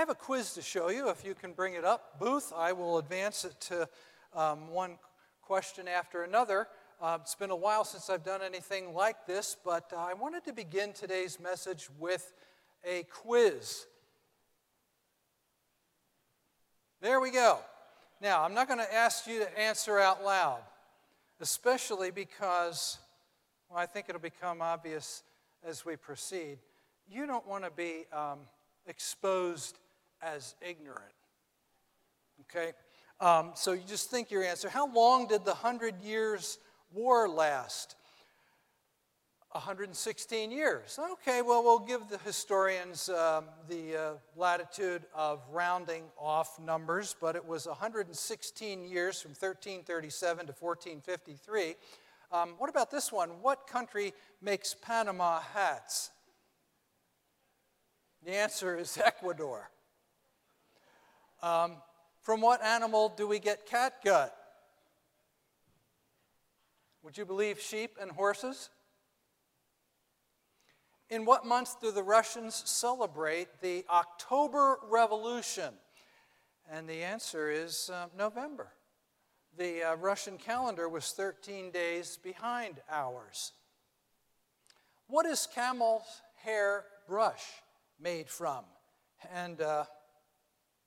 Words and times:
have 0.00 0.08
a 0.08 0.14
quiz 0.14 0.54
to 0.54 0.62
show 0.62 0.88
you. 0.88 1.10
If 1.10 1.26
you 1.26 1.34
can 1.34 1.52
bring 1.52 1.74
it 1.74 1.84
up, 1.84 2.18
Booth, 2.18 2.54
I 2.56 2.72
will 2.72 2.96
advance 2.96 3.44
it 3.44 3.60
to 3.68 3.86
um, 4.34 4.70
one 4.70 4.96
question 5.42 5.86
after 5.86 6.22
another. 6.22 6.68
Uh, 7.02 7.18
it's 7.20 7.34
been 7.34 7.50
a 7.50 7.56
while 7.56 7.84
since 7.84 8.08
I've 8.08 8.24
done 8.24 8.40
anything 8.40 8.94
like 8.94 9.26
this, 9.26 9.58
but 9.62 9.92
uh, 9.94 9.98
I 9.98 10.14
wanted 10.14 10.42
to 10.44 10.54
begin 10.54 10.94
today's 10.94 11.38
message 11.38 11.90
with 11.98 12.32
a 12.82 13.02
quiz. 13.12 13.84
There 17.02 17.20
we 17.20 17.30
go. 17.30 17.58
Now, 18.22 18.42
I'm 18.42 18.54
not 18.54 18.68
going 18.68 18.80
to 18.80 18.94
ask 18.94 19.26
you 19.26 19.40
to 19.40 19.60
answer 19.60 19.98
out 19.98 20.24
loud, 20.24 20.62
especially 21.40 22.10
because, 22.10 22.96
well, 23.68 23.78
I 23.78 23.84
think 23.84 24.06
it'll 24.08 24.18
become 24.18 24.62
obvious 24.62 25.24
as 25.62 25.84
we 25.84 25.96
proceed. 25.96 26.56
You 27.06 27.26
don't 27.26 27.46
want 27.46 27.64
to 27.64 27.70
be 27.70 28.06
um, 28.14 28.38
exposed 28.86 29.76
as 30.22 30.54
ignorant. 30.60 31.12
Okay? 32.42 32.72
Um, 33.20 33.52
so 33.54 33.72
you 33.72 33.82
just 33.86 34.10
think 34.10 34.30
your 34.30 34.42
answer. 34.42 34.68
How 34.68 34.90
long 34.92 35.26
did 35.26 35.44
the 35.44 35.54
Hundred 35.54 36.00
Years' 36.00 36.58
War 36.92 37.28
last? 37.28 37.96
116 39.52 40.52
years. 40.52 40.96
Okay, 41.12 41.42
well, 41.42 41.64
we'll 41.64 41.80
give 41.80 42.08
the 42.08 42.18
historians 42.18 43.08
um, 43.08 43.46
the 43.68 43.96
uh, 43.96 44.12
latitude 44.36 45.02
of 45.12 45.40
rounding 45.50 46.04
off 46.16 46.60
numbers, 46.60 47.16
but 47.20 47.34
it 47.34 47.44
was 47.44 47.66
116 47.66 48.84
years 48.84 49.20
from 49.20 49.30
1337 49.30 50.46
to 50.46 50.54
1453. 50.56 51.74
Um, 52.30 52.54
what 52.58 52.70
about 52.70 52.92
this 52.92 53.10
one? 53.10 53.30
What 53.42 53.66
country 53.66 54.14
makes 54.40 54.72
Panama 54.72 55.40
hats? 55.40 56.12
The 58.24 58.36
answer 58.36 58.76
is 58.76 58.96
Ecuador. 59.04 59.68
Um, 61.42 61.76
from 62.20 62.40
what 62.40 62.62
animal 62.62 63.08
do 63.08 63.26
we 63.26 63.38
get 63.38 63.66
catgut? 63.66 64.30
Would 67.02 67.16
you 67.16 67.24
believe 67.24 67.58
sheep 67.58 67.96
and 68.00 68.10
horses? 68.10 68.68
In 71.08 71.24
what 71.24 71.46
month 71.46 71.80
do 71.80 71.90
the 71.90 72.02
Russians 72.02 72.62
celebrate 72.66 73.48
the 73.62 73.84
October 73.90 74.78
Revolution? 74.88 75.74
And 76.70 76.88
the 76.88 77.02
answer 77.02 77.50
is 77.50 77.90
uh, 77.92 78.06
November. 78.16 78.68
The 79.58 79.82
uh, 79.82 79.96
Russian 79.96 80.36
calendar 80.36 80.88
was 80.88 81.10
13 81.10 81.70
days 81.70 82.18
behind 82.22 82.80
ours. 82.88 83.52
What 85.08 85.26
is 85.26 85.48
camel's 85.52 86.22
hair 86.44 86.84
brush 87.08 87.44
made 87.98 88.28
from? 88.28 88.64
And 89.34 89.60
uh, 89.60 89.84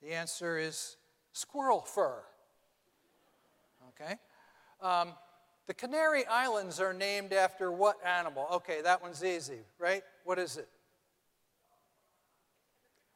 the 0.04 0.14
answer 0.14 0.58
is 0.58 0.98
squirrel 1.32 1.82
fur. 1.82 2.22
Okay? 3.90 4.16
Um, 4.82 5.14
the 5.66 5.74
Canary 5.74 6.26
Islands 6.26 6.80
are 6.80 6.94
named 6.94 7.32
after 7.32 7.72
what 7.72 7.98
animal? 8.06 8.48
Okay, 8.52 8.82
that 8.82 9.02
one's 9.02 9.24
easy, 9.24 9.60
right? 9.80 10.04
What 10.26 10.40
is 10.40 10.58
it? 10.58 10.68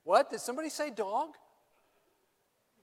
What? 0.03 0.29
Did 0.29 0.39
somebody 0.39 0.69
say 0.69 0.89
dog? 0.89 1.29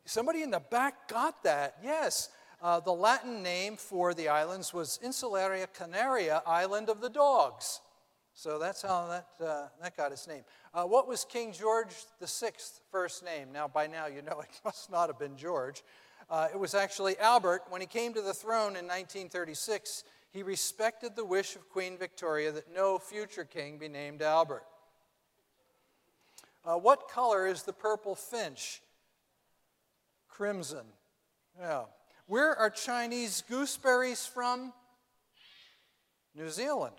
Somebody 0.04 0.42
in 0.42 0.50
the 0.50 0.60
back 0.60 1.08
got 1.08 1.42
that. 1.44 1.76
Yes. 1.82 2.28
Uh, 2.60 2.80
the 2.80 2.92
Latin 2.92 3.42
name 3.42 3.76
for 3.76 4.12
the 4.12 4.28
islands 4.28 4.74
was 4.74 4.98
Insularia 5.02 5.66
Canaria, 5.72 6.42
Island 6.46 6.90
of 6.90 7.00
the 7.00 7.08
Dogs. 7.08 7.80
So 8.34 8.58
that's 8.58 8.82
how 8.82 9.06
that, 9.06 9.46
uh, 9.46 9.68
that 9.80 9.96
got 9.96 10.12
its 10.12 10.26
name. 10.26 10.42
Uh, 10.74 10.82
what 10.82 11.06
was 11.06 11.24
King 11.24 11.52
George 11.52 11.94
VI's 12.20 12.80
first 12.90 13.24
name? 13.24 13.52
Now, 13.52 13.68
by 13.68 13.86
now, 13.86 14.06
you 14.06 14.22
know 14.22 14.40
it 14.42 14.60
must 14.64 14.90
not 14.90 15.08
have 15.08 15.20
been 15.20 15.36
George. 15.36 15.84
Uh, 16.28 16.48
it 16.52 16.58
was 16.58 16.74
actually 16.74 17.16
Albert. 17.18 17.62
When 17.68 17.80
he 17.80 17.86
came 17.86 18.12
to 18.14 18.20
the 18.20 18.34
throne 18.34 18.74
in 18.76 18.86
1936, 18.86 20.02
he 20.32 20.42
respected 20.42 21.14
the 21.14 21.24
wish 21.24 21.54
of 21.54 21.68
Queen 21.70 21.96
Victoria 21.96 22.50
that 22.50 22.74
no 22.74 22.98
future 22.98 23.44
king 23.44 23.78
be 23.78 23.88
named 23.88 24.20
Albert. 24.20 24.64
Uh, 26.64 26.74
what 26.74 27.08
color 27.08 27.46
is 27.46 27.62
the 27.62 27.72
purple 27.72 28.16
finch? 28.16 28.82
Crimson. 30.28 30.86
Yeah. 31.60 31.82
Where 32.26 32.56
are 32.56 32.70
Chinese 32.70 33.44
gooseberries 33.48 34.26
from? 34.26 34.72
New 36.34 36.48
Zealand. 36.48 36.96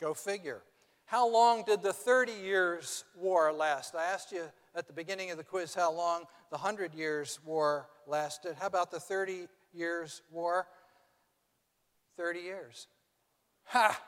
Go 0.00 0.14
figure. 0.14 0.62
How 1.06 1.28
long 1.28 1.64
did 1.64 1.82
the 1.82 1.92
30 1.92 2.32
Years' 2.32 3.04
War 3.14 3.52
last? 3.52 3.94
I 3.94 4.04
asked 4.04 4.32
you 4.32 4.44
at 4.74 4.86
the 4.86 4.92
beginning 4.92 5.30
of 5.30 5.36
the 5.36 5.44
quiz 5.44 5.74
how 5.74 5.92
long 5.92 6.24
the 6.50 6.58
Hundred 6.58 6.94
Years' 6.94 7.38
War 7.44 7.88
lasted. 8.06 8.56
How 8.58 8.66
about 8.66 8.90
the 8.90 9.00
30 9.00 9.48
Years' 9.72 10.22
War? 10.30 10.66
30 12.16 12.40
years. 12.40 12.86
Ha! 13.66 14.00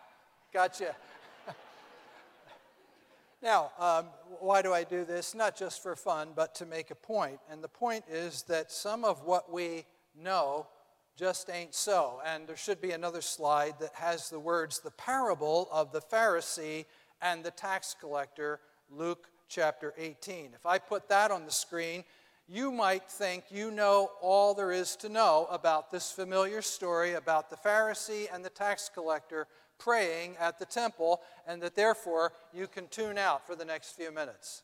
Gotcha. 0.53 0.95
now, 3.43 3.73
um, 3.79 4.07
why 4.41 4.63
do 4.63 4.73
I 4.73 4.85
do 4.85 5.05
this? 5.05 5.35
Not 5.35 5.57
just 5.57 5.83
for 5.83 5.97
fun, 5.97 6.31
but 6.35 6.55
to 6.57 6.67
make 6.67 6.91
a 6.91 6.95
point. 6.95 7.41
And 7.51 7.63
the 7.63 7.69
point 7.69 8.05
is 8.09 8.43
that 8.45 8.71
some 8.71 9.05
of 9.05 9.25
what 9.25 9.53
we 9.53 9.85
know 10.15 10.69
just 11.17 11.51
ain't 11.51 11.75
so. 11.75 12.21
And 12.25 12.47
there 12.47 12.57
should 12.57 12.81
be 12.81 12.93
another 12.93 13.23
slide 13.23 13.75
that 13.81 13.95
has 13.95 14.29
the 14.29 14.39
words 14.39 14.81
the 14.81 14.91
parable 14.93 15.69
of 15.73 15.93
the 15.93 16.01
Pharisee 16.01 16.85
and 17.23 17.43
the 17.43 17.51
tax 17.51 17.97
collector, 17.99 18.61
Luke 18.91 19.29
chapter 19.49 19.95
18. 19.97 20.51
If 20.55 20.67
I 20.67 20.79
put 20.79 21.09
that 21.09 21.31
on 21.31 21.45
the 21.45 21.51
screen, 21.51 22.05
you 22.49 22.71
might 22.71 23.11
think 23.11 23.45
you 23.51 23.71
know 23.71 24.11
all 24.21 24.55
there 24.55 24.71
is 24.71 24.95
to 24.97 25.09
know 25.09 25.49
about 25.51 25.91
this 25.91 26.13
familiar 26.13 26.63
story 26.63 27.15
about 27.15 27.51
the 27.51 27.57
Pharisee 27.57 28.27
and 28.33 28.45
the 28.45 28.51
tax 28.51 28.91
collector 28.93 29.49
praying 29.79 30.37
at 30.39 30.59
the 30.59 30.65
temple, 30.65 31.23
and 31.47 31.61
that 31.63 31.75
therefore 31.75 32.33
you 32.55 32.67
can 32.67 32.87
tune 32.89 33.19
out 33.19 33.47
for 33.47 33.57
the 33.57 33.65
next 33.65 33.93
few 33.93 34.13
minutes. 34.13 34.63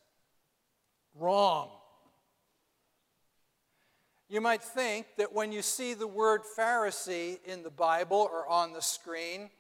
Wrong. 1.15 1.71
You 4.33 4.41
might 4.41 4.63
think 4.63 5.09
that 5.19 5.35
when 5.35 5.53
you 5.53 5.61
see 5.61 5.93
the 5.93 6.07
word 6.07 6.41
Pharisee 6.57 7.39
in 7.45 7.63
the 7.63 7.69
Bible 7.69 8.31
or 8.33 8.49
on 8.49 8.73
the 8.73 8.81
screen, 8.81 9.51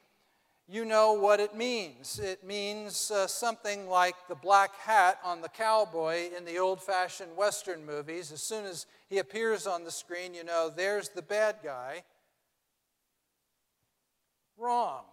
you 0.66 0.86
know 0.86 1.12
what 1.12 1.40
it 1.40 1.54
means. 1.54 2.18
It 2.18 2.42
means 2.42 3.10
uh, 3.10 3.26
something 3.26 3.86
like 3.86 4.14
the 4.28 4.34
black 4.34 4.74
hat 4.76 5.18
on 5.22 5.42
the 5.42 5.50
cowboy 5.50 6.30
in 6.34 6.46
the 6.46 6.56
old 6.58 6.80
fashioned 6.80 7.36
Western 7.36 7.84
movies. 7.84 8.32
As 8.32 8.40
soon 8.40 8.64
as 8.64 8.86
he 9.10 9.18
appears 9.18 9.66
on 9.66 9.84
the 9.84 9.90
screen, 9.90 10.32
you 10.32 10.42
know, 10.42 10.72
there's 10.74 11.10
the 11.10 11.20
bad 11.20 11.56
guy. 11.62 12.02
Wrong. 14.56 15.04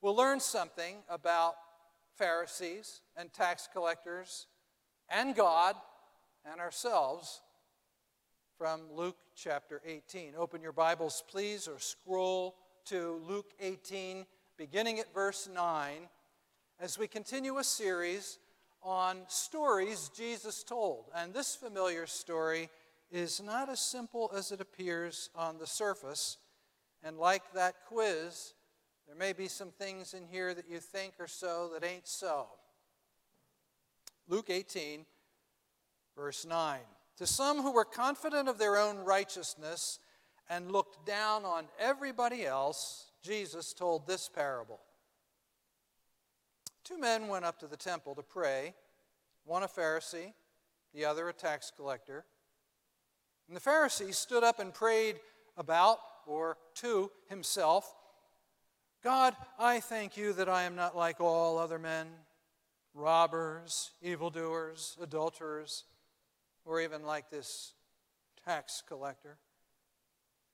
We'll 0.00 0.16
learn 0.16 0.40
something 0.40 0.96
about 1.08 1.54
Pharisees 2.16 3.00
and 3.16 3.32
tax 3.32 3.68
collectors 3.72 4.48
and 5.08 5.36
God 5.36 5.76
and 6.50 6.60
ourselves 6.60 7.40
from 8.56 8.82
Luke 8.94 9.18
chapter 9.34 9.82
18. 9.84 10.34
Open 10.38 10.62
your 10.62 10.72
Bibles, 10.72 11.24
please, 11.28 11.66
or 11.66 11.78
scroll 11.80 12.54
to 12.86 13.20
Luke 13.26 13.52
18, 13.58 14.24
beginning 14.56 15.00
at 15.00 15.12
verse 15.12 15.48
9, 15.52 15.92
as 16.78 16.98
we 16.98 17.08
continue 17.08 17.58
a 17.58 17.64
series 17.64 18.38
on 18.80 19.22
stories 19.26 20.10
Jesus 20.16 20.62
told. 20.62 21.06
And 21.16 21.34
this 21.34 21.56
familiar 21.56 22.06
story 22.06 22.68
is 23.10 23.42
not 23.42 23.68
as 23.68 23.80
simple 23.80 24.30
as 24.34 24.52
it 24.52 24.60
appears 24.60 25.30
on 25.34 25.58
the 25.58 25.66
surface. 25.66 26.38
And 27.02 27.18
like 27.18 27.42
that 27.54 27.74
quiz, 27.88 28.54
there 29.08 29.16
may 29.16 29.32
be 29.32 29.48
some 29.48 29.72
things 29.72 30.14
in 30.14 30.24
here 30.26 30.54
that 30.54 30.70
you 30.70 30.78
think 30.78 31.14
are 31.18 31.26
so 31.26 31.70
that 31.72 31.84
ain't 31.84 32.06
so. 32.06 32.46
Luke 34.28 34.50
18, 34.50 35.06
Verse 36.16 36.46
9 36.46 36.80
To 37.18 37.26
some 37.26 37.62
who 37.62 37.72
were 37.72 37.84
confident 37.84 38.48
of 38.48 38.58
their 38.58 38.76
own 38.78 38.98
righteousness 38.98 39.98
and 40.48 40.72
looked 40.72 41.06
down 41.06 41.44
on 41.44 41.66
everybody 41.78 42.46
else, 42.46 43.10
Jesus 43.22 43.72
told 43.72 44.06
this 44.06 44.28
parable. 44.28 44.80
Two 46.84 46.98
men 46.98 47.28
went 47.28 47.44
up 47.44 47.58
to 47.58 47.66
the 47.66 47.76
temple 47.76 48.14
to 48.14 48.22
pray, 48.22 48.74
one 49.44 49.62
a 49.62 49.68
Pharisee, 49.68 50.32
the 50.94 51.04
other 51.04 51.28
a 51.28 51.32
tax 51.32 51.72
collector. 51.74 52.24
And 53.48 53.56
the 53.56 53.60
Pharisee 53.60 54.14
stood 54.14 54.44
up 54.44 54.60
and 54.60 54.72
prayed 54.72 55.16
about, 55.56 55.98
or 56.26 56.56
to 56.76 57.10
himself, 57.28 57.94
God, 59.02 59.36
I 59.58 59.80
thank 59.80 60.16
you 60.16 60.32
that 60.32 60.48
I 60.48 60.62
am 60.62 60.74
not 60.74 60.96
like 60.96 61.20
all 61.20 61.58
other 61.58 61.78
men, 61.78 62.06
robbers, 62.94 63.90
evildoers, 64.02 64.96
adulterers 65.00 65.84
or 66.66 66.80
even 66.80 67.04
like 67.04 67.30
this 67.30 67.72
tax 68.44 68.82
collector. 68.86 69.38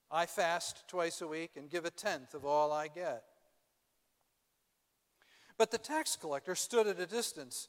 I 0.09 0.27
fast 0.27 0.87
twice 0.87 1.21
a 1.21 1.27
week 1.27 1.51
and 1.57 1.69
give 1.69 1.85
a 1.85 1.89
tenth 1.89 2.35
of 2.35 2.45
all 2.45 2.71
I 2.71 2.87
get. 2.87 3.23
But 5.57 5.71
the 5.71 5.77
tax 5.79 6.15
collector 6.15 6.55
stood 6.55 6.87
at 6.87 6.99
a 6.99 7.07
distance. 7.07 7.67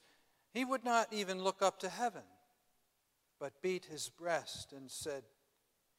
He 0.53 0.65
would 0.65 0.85
not 0.85 1.13
even 1.13 1.43
look 1.43 1.63
up 1.63 1.81
to 1.81 1.89
heaven, 1.89 2.23
but 3.41 3.63
beat 3.63 3.87
his 3.87 4.11
breast 4.11 4.73
and 4.73 4.91
said, 4.91 5.23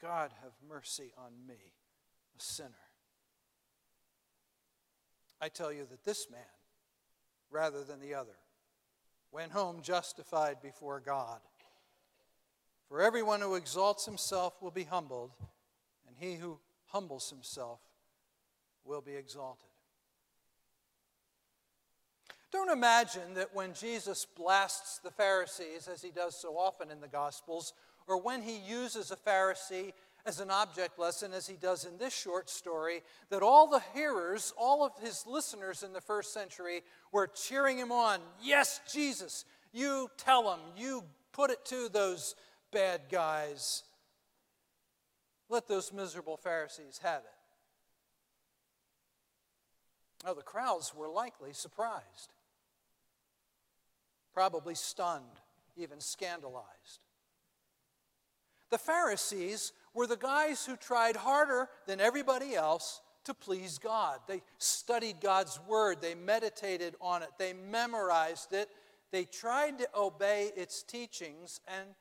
God, 0.01 0.31
have 0.43 0.53
mercy 0.69 1.11
on 1.17 1.31
me, 1.47 1.73
a 2.37 2.41
sinner. 2.41 2.69
I 5.41 5.49
tell 5.49 5.71
you 5.71 5.85
that 5.89 6.03
this 6.03 6.29
man, 6.29 6.41
rather 7.49 7.83
than 7.83 7.99
the 7.99 8.13
other, 8.13 8.37
went 9.31 9.51
home 9.51 9.81
justified 9.81 10.61
before 10.61 10.99
God. 10.99 11.39
For 12.87 13.01
everyone 13.01 13.41
who 13.41 13.55
exalts 13.55 14.05
himself 14.05 14.61
will 14.61 14.71
be 14.71 14.83
humbled, 14.83 15.31
and 16.07 16.15
he 16.17 16.35
who 16.35 16.59
humbles 16.87 17.29
himself 17.29 17.79
will 18.83 19.01
be 19.01 19.15
exalted. 19.15 19.67
Don't 22.51 22.71
imagine 22.71 23.33
that 23.33 23.53
when 23.53 23.73
Jesus 23.73 24.25
blasts 24.25 24.99
the 24.99 25.11
Pharisees, 25.11 25.89
as 25.91 26.01
he 26.01 26.11
does 26.11 26.39
so 26.39 26.57
often 26.57 26.89
in 26.89 27.01
the 27.01 27.07
Gospels, 27.07 27.73
or 28.07 28.21
when 28.21 28.41
he 28.41 28.57
uses 28.57 29.11
a 29.11 29.17
Pharisee 29.17 29.91
as 30.25 30.39
an 30.39 30.49
object 30.49 30.97
lesson, 30.97 31.33
as 31.33 31.47
he 31.47 31.55
does 31.55 31.85
in 31.85 31.97
this 31.97 32.15
short 32.15 32.49
story, 32.49 33.01
that 33.29 33.43
all 33.43 33.67
the 33.67 33.83
hearers, 33.93 34.53
all 34.57 34.85
of 34.85 34.91
his 35.01 35.25
listeners 35.27 35.83
in 35.83 35.91
the 35.91 36.01
first 36.01 36.33
century, 36.33 36.81
were 37.11 37.27
cheering 37.27 37.77
him 37.77 37.91
on. 37.91 38.19
Yes, 38.41 38.79
Jesus, 38.91 39.43
you 39.73 40.09
tell 40.17 40.43
them, 40.43 40.59
you 40.77 41.03
put 41.31 41.51
it 41.51 41.65
to 41.65 41.89
those 41.89 42.35
bad 42.75 43.03
guys. 43.09 43.83
Let 45.47 45.69
those 45.69 45.93
miserable 45.93 46.35
Pharisees 46.35 46.99
have 47.01 47.21
it. 47.21 47.29
Now, 50.25 50.33
the 50.33 50.41
crowds 50.41 50.93
were 50.93 51.07
likely 51.07 51.53
surprised, 51.53 52.33
probably 54.33 54.75
stunned, 54.75 55.39
even 55.77 56.01
scandalized. 56.01 56.99
The 58.71 58.77
Pharisees 58.77 59.71
were 59.93 60.07
the 60.07 60.17
guys 60.17 60.65
who 60.65 60.75
tried 60.75 61.15
harder 61.15 61.69
than 61.87 62.01
everybody 62.01 62.55
else 62.55 62.99
to 63.23 63.33
please 63.33 63.77
God. 63.77 64.19
They 64.27 64.41
studied 64.57 65.21
God's 65.21 65.61
word, 65.65 66.01
they 66.01 66.13
meditated 66.13 66.95
on 66.99 67.23
it, 67.23 67.29
they 67.37 67.53
memorized 67.53 68.51
it, 68.51 68.67
they 69.11 69.23
tried 69.23 69.77
to 69.77 69.87
obey 69.95 70.51
its 70.57 70.83
teachings 70.83 71.61
and 71.69 71.95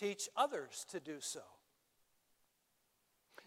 teach 0.00 0.30
others 0.36 0.86
to 0.90 0.98
do 0.98 1.16
so. 1.20 1.42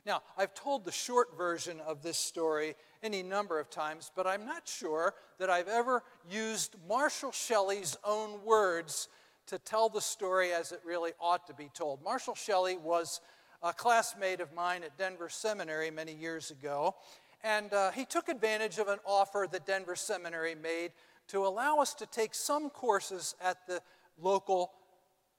Now, 0.05 0.21
I've 0.37 0.53
told 0.53 0.85
the 0.85 0.91
short 0.91 1.37
version 1.37 1.79
of 1.79 2.03
this 2.03 2.17
story 2.17 2.75
any 3.01 3.23
number 3.23 3.59
of 3.59 3.69
times, 3.69 4.11
but 4.15 4.27
I'm 4.27 4.45
not 4.45 4.67
sure 4.67 5.13
that 5.39 5.49
I've 5.49 5.69
ever 5.69 6.03
used 6.29 6.75
Marshall 6.87 7.31
Shelley's 7.31 7.97
own 8.03 8.43
words 8.45 9.07
to 9.47 9.57
tell 9.57 9.89
the 9.89 10.01
story 10.01 10.51
as 10.51 10.71
it 10.71 10.81
really 10.85 11.11
ought 11.19 11.47
to 11.47 11.53
be 11.53 11.69
told. 11.73 12.03
Marshall 12.03 12.35
Shelley 12.35 12.77
was 12.77 13.21
a 13.63 13.73
classmate 13.73 14.41
of 14.41 14.53
mine 14.53 14.83
at 14.83 14.97
Denver 14.97 15.29
Seminary 15.29 15.89
many 15.89 16.13
years 16.13 16.51
ago, 16.51 16.95
and 17.43 17.73
uh, 17.73 17.91
he 17.91 18.05
took 18.05 18.27
advantage 18.27 18.77
of 18.77 18.89
an 18.89 18.99
offer 19.05 19.47
that 19.51 19.65
Denver 19.65 19.95
Seminary 19.95 20.53
made 20.53 20.91
to 21.29 21.47
allow 21.47 21.79
us 21.79 21.93
to 21.95 22.05
take 22.05 22.35
some 22.35 22.69
courses 22.69 23.35
at 23.41 23.65
the 23.67 23.81
local 24.21 24.71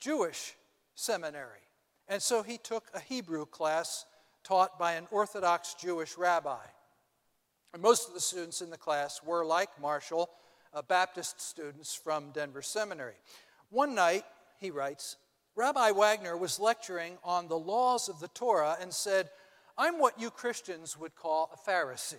Jewish 0.00 0.56
seminary. 0.94 1.61
And 2.08 2.20
so 2.20 2.43
he 2.43 2.58
took 2.58 2.85
a 2.94 3.00
Hebrew 3.00 3.46
class 3.46 4.05
taught 4.43 4.79
by 4.79 4.93
an 4.93 5.06
Orthodox 5.11 5.75
Jewish 5.75 6.19
rabbi. 6.19 6.62
And 7.73 7.82
most 7.82 8.08
of 8.08 8.14
the 8.14 8.20
students 8.20 8.61
in 8.61 8.70
the 8.70 8.76
class 8.76 9.23
were, 9.25 9.44
like 9.44 9.69
Marshall, 9.81 10.31
uh, 10.73 10.82
Baptist 10.82 11.41
students 11.41 11.94
from 11.94 12.31
Denver 12.31 12.62
Seminary. 12.62 13.14
One 13.70 13.94
night, 13.94 14.25
he 14.61 14.70
writes, 14.70 15.17
Rabbi 15.56 15.93
Wagner 15.93 16.37
was 16.37 16.61
lecturing 16.61 17.17
on 17.25 17.49
the 17.49 17.58
laws 17.58 18.08
of 18.08 18.20
the 18.20 18.29
Torah 18.29 18.76
and 18.81 18.93
said, 18.93 19.31
I'm 19.79 19.99
what 19.99 20.20
you 20.20 20.31
Christians 20.31 20.99
would 20.99 21.14
call 21.14 21.50
a 21.52 21.70
Pharisee. 21.70 22.17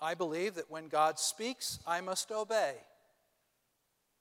I 0.00 0.14
believe 0.14 0.54
that 0.54 0.70
when 0.70 0.88
God 0.88 1.18
speaks, 1.18 1.78
I 1.86 2.00
must 2.00 2.30
obey. 2.30 2.74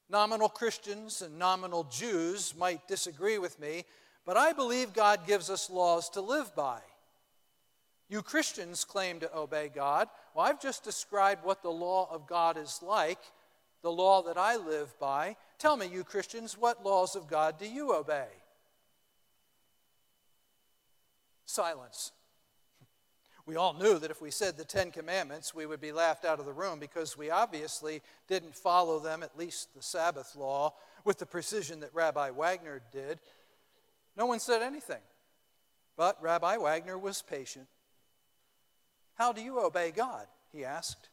Nominal 0.10 0.50
Christians 0.50 1.22
and 1.22 1.40
nominal 1.40 1.86
Jews 1.86 2.54
might 2.58 2.88
disagree 2.88 3.38
with 3.38 3.60
me, 3.60 3.86
but 4.26 4.38
I 4.38 4.54
believe 4.54 4.94
God 4.94 5.26
gives 5.26 5.50
us 5.50 5.70
laws 5.70 6.10
to 6.12 6.22
live 6.22 6.56
by. 6.56 6.80
You 8.10 8.22
Christians 8.22 8.86
claim 8.86 9.20
to 9.22 9.36
obey 9.36 9.72
God. 9.74 10.08
Well, 10.36 10.46
I've 10.46 10.62
just 10.62 10.84
described 10.84 11.44
what 11.44 11.64
the 11.64 11.70
law 11.70 12.08
of 12.12 12.28
God 12.28 12.58
is 12.58 12.80
like, 12.82 13.20
the 13.82 13.92
law 13.92 14.22
that 14.24 14.38
I 14.38 14.56
live 14.56 14.98
by. 15.00 15.36
Tell 15.58 15.78
me, 15.78 15.88
you 15.88 16.04
Christians, 16.04 16.58
what 16.58 16.86
laws 16.86 17.16
of 17.16 17.28
God 17.28 17.58
do 17.58 17.68
you 17.68 17.94
obey? 17.94 18.28
Silence. 21.46 22.12
We 23.45 23.57
all 23.57 23.74
knew 23.74 24.00
that 24.00 24.12
if 24.12 24.22
we 24.22 24.31
said 24.31 24.56
the 24.56 24.63
Ten 24.63 24.90
Commandments, 24.90 25.54
we 25.54 25.66
would 25.66 25.81
be 25.81 25.92
laughed 25.92 26.24
out 26.24 26.40
of 26.40 26.45
the 26.45 26.54
room 26.54 26.80
because 26.80 27.18
we 27.18 27.30
obviously 27.30 28.01
didn't 28.28 28.56
follow 28.56 29.00
them, 29.00 29.22
at 29.22 29.38
least 29.38 29.74
the 29.75 29.81
Sabbath 29.81 30.36
law, 30.36 30.74
with 31.04 31.18
the 31.18 31.25
precision 31.25 31.81
that 31.81 31.94
Rabbi 31.94 32.30
Wagner 32.30 32.81
did. 32.92 33.19
No 34.16 34.25
one 34.28 34.40
said 34.40 34.62
anything. 34.62 35.01
But 35.98 36.22
Rabbi 36.24 36.56
Wagner 36.57 36.98
was 36.98 37.22
patient. 37.22 37.68
How 39.16 39.34
do 39.34 39.42
you 39.42 39.60
obey 39.60 39.92
God? 39.92 40.28
he 40.51 40.63
asked. 40.63 41.10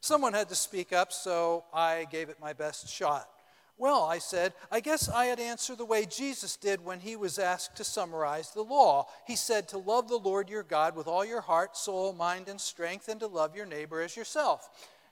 Someone 0.00 0.32
had 0.32 0.48
to 0.48 0.54
speak 0.54 0.92
up, 0.92 1.12
so 1.12 1.64
I 1.74 2.06
gave 2.10 2.28
it 2.28 2.38
my 2.40 2.52
best 2.52 2.88
shot. 2.88 3.28
Well, 3.78 4.04
I 4.04 4.18
said, 4.18 4.54
I 4.70 4.80
guess 4.80 5.08
I'd 5.08 5.38
answer 5.38 5.76
the 5.76 5.84
way 5.84 6.06
Jesus 6.06 6.56
did 6.56 6.82
when 6.82 7.00
he 7.00 7.14
was 7.14 7.38
asked 7.38 7.76
to 7.76 7.84
summarize 7.84 8.50
the 8.50 8.62
law. 8.62 9.06
He 9.26 9.36
said 9.36 9.68
to 9.68 9.78
love 9.78 10.08
the 10.08 10.16
Lord 10.16 10.48
your 10.48 10.62
God 10.62 10.96
with 10.96 11.06
all 11.06 11.24
your 11.24 11.42
heart, 11.42 11.76
soul, 11.76 12.14
mind, 12.14 12.48
and 12.48 12.58
strength, 12.58 13.08
and 13.08 13.20
to 13.20 13.26
love 13.26 13.54
your 13.54 13.66
neighbor 13.66 14.00
as 14.00 14.16
yourself. 14.16 14.70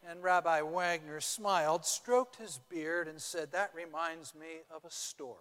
And 0.09 0.23
Rabbi 0.23 0.63
Wagner 0.63 1.21
smiled, 1.21 1.85
stroked 1.85 2.37
his 2.37 2.59
beard, 2.71 3.07
and 3.07 3.21
said, 3.21 3.53
That 3.53 3.71
reminds 3.75 4.35
me 4.35 4.63
of 4.75 4.85
a 4.85 4.91
story. 4.91 5.39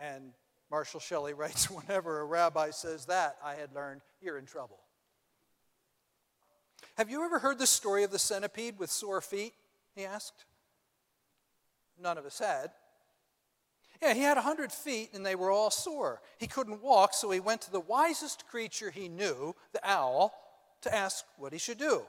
And 0.00 0.32
Marshall 0.70 1.00
Shelley 1.00 1.34
writes, 1.34 1.68
Whenever 1.68 2.20
a 2.20 2.24
rabbi 2.24 2.70
says 2.70 3.06
that, 3.06 3.36
I 3.44 3.54
had 3.54 3.74
learned 3.74 4.02
you're 4.20 4.38
in 4.38 4.46
trouble. 4.46 4.78
Have 6.96 7.10
you 7.10 7.24
ever 7.24 7.40
heard 7.40 7.58
the 7.58 7.66
story 7.66 8.04
of 8.04 8.10
the 8.10 8.18
centipede 8.18 8.78
with 8.78 8.90
sore 8.90 9.20
feet? 9.20 9.54
He 9.94 10.04
asked 10.04 10.44
none 12.00 12.18
of 12.18 12.26
us 12.26 12.38
had. 12.38 12.70
Yeah, 14.02 14.14
he 14.14 14.20
had 14.20 14.36
a 14.36 14.42
100 14.42 14.72
feet 14.72 15.10
and 15.14 15.24
they 15.24 15.34
were 15.34 15.50
all 15.50 15.70
sore. 15.70 16.20
He 16.38 16.46
couldn't 16.46 16.82
walk, 16.82 17.14
so 17.14 17.30
he 17.30 17.40
went 17.40 17.62
to 17.62 17.72
the 17.72 17.80
wisest 17.80 18.46
creature 18.46 18.90
he 18.90 19.08
knew, 19.08 19.54
the 19.72 19.80
owl, 19.82 20.34
to 20.82 20.94
ask 20.94 21.24
what 21.38 21.52
he 21.52 21.58
should 21.58 21.78
do. 21.78 22.02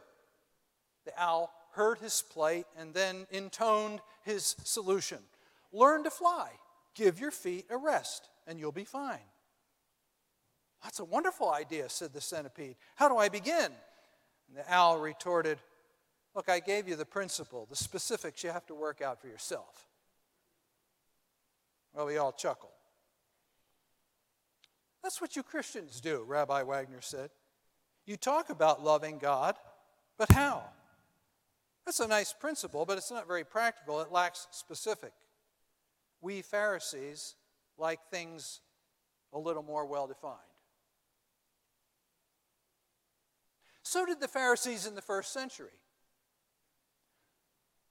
The 1.05 1.13
owl 1.17 1.51
heard 1.71 1.99
his 1.99 2.21
plight 2.21 2.65
and 2.77 2.93
then 2.93 3.27
intoned 3.31 4.01
his 4.23 4.55
solution 4.63 5.19
Learn 5.73 6.03
to 6.05 6.09
fly, 6.09 6.51
give 6.95 7.19
your 7.19 7.31
feet 7.31 7.65
a 7.69 7.77
rest, 7.77 8.29
and 8.47 8.57
you'll 8.59 8.71
be 8.71 8.85
fine. 8.85 9.19
That's 10.83 10.99
a 10.99 11.05
wonderful 11.05 11.51
idea, 11.51 11.89
said 11.89 12.13
the 12.13 12.21
centipede. 12.21 12.77
How 12.95 13.09
do 13.09 13.17
I 13.17 13.29
begin? 13.29 13.71
And 14.47 14.57
the 14.57 14.73
owl 14.73 14.97
retorted, 14.97 15.59
Look, 16.37 16.49
I 16.49 16.59
gave 16.59 16.87
you 16.87 16.95
the 16.95 17.03
principle. 17.03 17.65
The 17.67 17.75
specifics 17.75 18.43
you 18.43 18.51
have 18.51 18.67
to 18.67 18.75
work 18.75 19.01
out 19.01 19.19
for 19.19 19.27
yourself. 19.27 19.87
Well, 21.95 22.05
we 22.05 22.17
all 22.17 22.31
chuckle. 22.31 22.69
That's 25.01 25.19
what 25.19 25.35
you 25.35 25.41
Christians 25.41 25.99
do, 25.99 26.23
Rabbi 26.27 26.61
Wagner 26.61 27.01
said. 27.01 27.31
You 28.05 28.17
talk 28.17 28.51
about 28.51 28.83
loving 28.83 29.17
God, 29.17 29.55
but 30.19 30.31
how? 30.31 30.61
That's 31.87 32.01
a 32.01 32.07
nice 32.07 32.33
principle, 32.33 32.85
but 32.85 32.99
it's 32.99 33.09
not 33.09 33.27
very 33.27 33.43
practical. 33.43 33.99
It 34.01 34.11
lacks 34.11 34.45
specific. 34.51 35.13
We 36.21 36.43
Pharisees 36.43 37.33
like 37.79 37.99
things 38.11 38.59
a 39.33 39.39
little 39.39 39.63
more 39.63 39.87
well 39.87 40.05
defined. 40.05 40.37
So 43.81 44.05
did 44.05 44.19
the 44.19 44.27
Pharisees 44.27 44.85
in 44.85 44.93
the 44.93 45.01
first 45.01 45.33
century. 45.33 45.71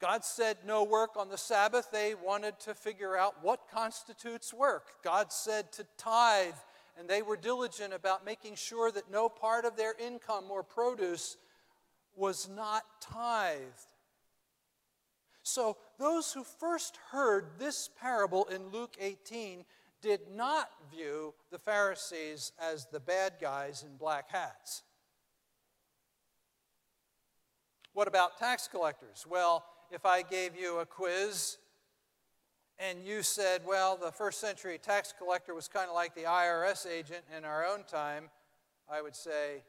God 0.00 0.24
said 0.24 0.58
no 0.66 0.84
work 0.84 1.16
on 1.16 1.28
the 1.30 1.38
Sabbath. 1.38 1.88
They 1.90 2.14
wanted 2.14 2.58
to 2.60 2.74
figure 2.74 3.16
out 3.16 3.42
what 3.42 3.70
constitutes 3.72 4.52
work. 4.52 5.02
God 5.02 5.32
said 5.32 5.72
to 5.72 5.86
tithe, 5.96 6.54
and 6.98 7.08
they 7.08 7.22
were 7.22 7.36
diligent 7.36 7.94
about 7.94 8.24
making 8.24 8.56
sure 8.56 8.90
that 8.90 9.10
no 9.10 9.28
part 9.28 9.64
of 9.64 9.76
their 9.76 9.94
income 9.98 10.44
or 10.50 10.62
produce 10.62 11.36
was 12.14 12.48
not 12.48 12.82
tithed. 13.00 13.88
So, 15.42 15.76
those 15.98 16.32
who 16.32 16.42
first 16.42 16.98
heard 17.10 17.52
this 17.58 17.88
parable 18.00 18.46
in 18.46 18.68
Luke 18.70 18.96
18 19.00 19.64
did 20.02 20.20
not 20.34 20.68
view 20.90 21.34
the 21.50 21.58
Pharisees 21.58 22.52
as 22.60 22.86
the 22.86 23.00
bad 23.00 23.34
guys 23.40 23.82
in 23.82 23.96
black 23.96 24.30
hats. 24.30 24.82
What 27.92 28.08
about 28.08 28.38
tax 28.38 28.68
collectors? 28.68 29.24
Well, 29.28 29.64
if 29.90 30.04
I 30.04 30.22
gave 30.22 30.56
you 30.56 30.78
a 30.78 30.86
quiz 30.86 31.58
and 32.78 33.04
you 33.04 33.22
said, 33.22 33.62
well, 33.66 33.96
the 33.96 34.12
first 34.12 34.40
century 34.40 34.78
tax 34.78 35.14
collector 35.16 35.54
was 35.54 35.68
kind 35.68 35.88
of 35.88 35.94
like 35.94 36.14
the 36.14 36.24
IRS 36.24 36.86
agent 36.86 37.24
in 37.36 37.44
our 37.44 37.64
own 37.64 37.84
time, 37.84 38.28
I 38.90 39.00
would 39.00 39.16
say, 39.16 39.62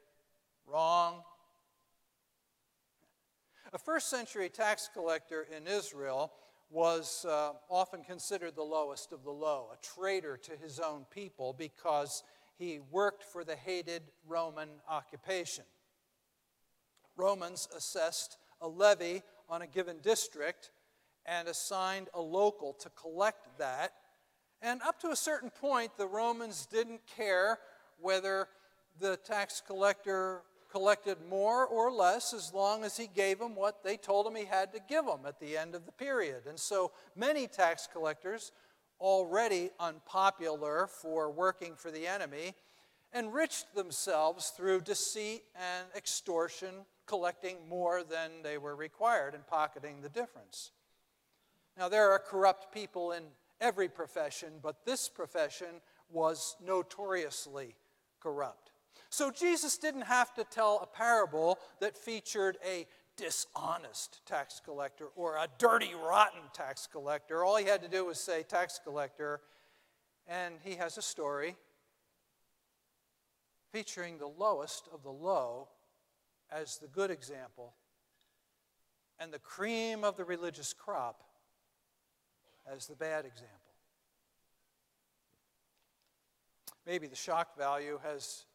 wrong. 0.65 1.21
A 3.73 3.77
first 3.77 4.09
century 4.09 4.49
tax 4.49 4.89
collector 4.93 5.47
in 5.55 5.67
Israel 5.67 6.31
was 6.69 7.25
uh, 7.29 7.53
often 7.69 8.03
considered 8.03 8.55
the 8.55 8.63
lowest 8.63 9.13
of 9.13 9.23
the 9.23 9.31
low, 9.31 9.69
a 9.73 9.77
traitor 9.85 10.35
to 10.37 10.51
his 10.61 10.79
own 10.79 11.05
people 11.09 11.53
because 11.57 12.23
he 12.57 12.79
worked 12.91 13.23
for 13.23 13.43
the 13.43 13.55
hated 13.55 14.01
Roman 14.27 14.69
occupation. 14.89 15.63
Romans 17.15 17.69
assessed 17.75 18.37
a 18.61 18.67
levy 18.67 19.23
on 19.49 19.61
a 19.61 19.67
given 19.67 19.97
district 20.01 20.71
and 21.25 21.47
assigned 21.47 22.09
a 22.13 22.21
local 22.21 22.73
to 22.73 22.89
collect 22.89 23.57
that. 23.57 23.93
And 24.61 24.81
up 24.81 24.99
to 25.01 25.09
a 25.09 25.15
certain 25.15 25.49
point, 25.49 25.91
the 25.97 26.07
Romans 26.07 26.65
didn't 26.65 27.01
care 27.05 27.59
whether 27.99 28.47
the 28.99 29.17
tax 29.17 29.61
collector 29.65 30.41
collected 30.71 31.17
more 31.29 31.65
or 31.65 31.91
less 31.91 32.33
as 32.33 32.53
long 32.53 32.83
as 32.83 32.97
he 32.97 33.07
gave 33.07 33.39
them 33.39 33.55
what 33.55 33.83
they 33.83 33.97
told 33.97 34.27
him 34.27 34.35
he 34.35 34.45
had 34.45 34.73
to 34.73 34.79
give 34.87 35.05
them 35.05 35.19
at 35.25 35.39
the 35.39 35.57
end 35.57 35.75
of 35.75 35.85
the 35.85 35.91
period. 35.91 36.45
And 36.47 36.59
so 36.59 36.91
many 37.15 37.47
tax 37.47 37.87
collectors, 37.91 38.51
already 38.99 39.69
unpopular 39.79 40.87
for 40.87 41.31
working 41.31 41.75
for 41.75 41.91
the 41.91 42.07
enemy, 42.07 42.53
enriched 43.15 43.73
themselves 43.75 44.49
through 44.49 44.81
deceit 44.81 45.43
and 45.55 45.87
extortion, 45.95 46.85
collecting 47.05 47.57
more 47.69 48.03
than 48.03 48.31
they 48.43 48.57
were 48.57 48.75
required 48.75 49.33
and 49.33 49.45
pocketing 49.47 50.01
the 50.01 50.09
difference. 50.09 50.71
Now, 51.77 51.89
there 51.89 52.11
are 52.11 52.19
corrupt 52.19 52.73
people 52.73 53.11
in 53.11 53.23
every 53.61 53.87
profession, 53.87 54.53
but 54.61 54.85
this 54.85 55.07
profession 55.09 55.81
was 56.09 56.55
notoriously 56.63 57.75
corrupt. 58.19 58.71
So, 59.09 59.31
Jesus 59.31 59.77
didn't 59.77 60.01
have 60.01 60.33
to 60.35 60.43
tell 60.43 60.79
a 60.81 60.87
parable 60.87 61.59
that 61.79 61.97
featured 61.97 62.57
a 62.67 62.87
dishonest 63.15 64.25
tax 64.25 64.61
collector 64.63 65.07
or 65.15 65.37
a 65.37 65.47
dirty, 65.57 65.91
rotten 65.95 66.41
tax 66.53 66.87
collector. 66.91 67.43
All 67.43 67.55
he 67.57 67.65
had 67.65 67.81
to 67.81 67.87
do 67.87 68.05
was 68.05 68.19
say 68.19 68.43
tax 68.43 68.79
collector, 68.83 69.41
and 70.27 70.55
he 70.63 70.75
has 70.75 70.97
a 70.97 71.01
story 71.01 71.55
featuring 73.77 74.17
the 74.17 74.25
lowest 74.25 74.89
of 74.91 75.03
the 75.03 75.11
low 75.11 75.67
as 76.49 76.79
the 76.79 76.87
good 76.87 77.11
example 77.11 77.75
and 79.19 79.31
the 79.31 79.37
cream 79.37 80.03
of 80.03 80.17
the 80.17 80.23
religious 80.23 80.73
crop 80.73 81.21
as 82.65 82.87
the 82.87 82.95
bad 82.95 83.23
example. 83.23 83.75
Maybe 86.87 87.05
the 87.05 87.15
shock 87.15 87.55
value 87.55 87.99
has 88.01 88.45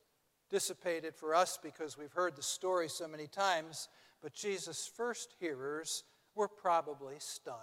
dissipated 0.50 1.14
for 1.14 1.36
us 1.36 1.56
because 1.62 1.96
we've 1.96 2.12
heard 2.12 2.34
the 2.34 2.42
story 2.42 2.88
so 2.88 3.06
many 3.06 3.28
times, 3.28 3.88
but 4.22 4.34
Jesus' 4.34 4.90
first 4.92 5.36
hearers 5.38 6.02
were 6.34 6.48
probably 6.48 7.14
stunned. 7.20 7.58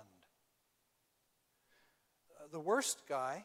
Uh, 2.40 2.48
the 2.54 2.60
worst 2.62 3.02
guy 3.10 3.44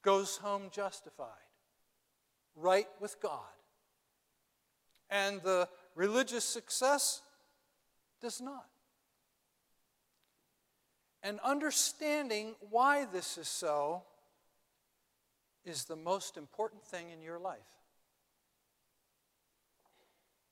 goes 0.00 0.38
home 0.38 0.70
justified, 0.72 1.51
right 2.56 2.88
with 3.00 3.20
God. 3.20 3.40
And 5.10 5.42
the 5.42 5.68
religious 5.94 6.44
success 6.44 7.22
does 8.20 8.40
not 8.40 8.66
and 11.22 11.38
understanding 11.40 12.54
why 12.70 13.04
this 13.04 13.38
is 13.38 13.48
so 13.48 14.02
is 15.64 15.84
the 15.84 15.96
most 15.96 16.36
important 16.36 16.84
thing 16.84 17.10
in 17.10 17.22
your 17.22 17.38
life. 17.38 17.58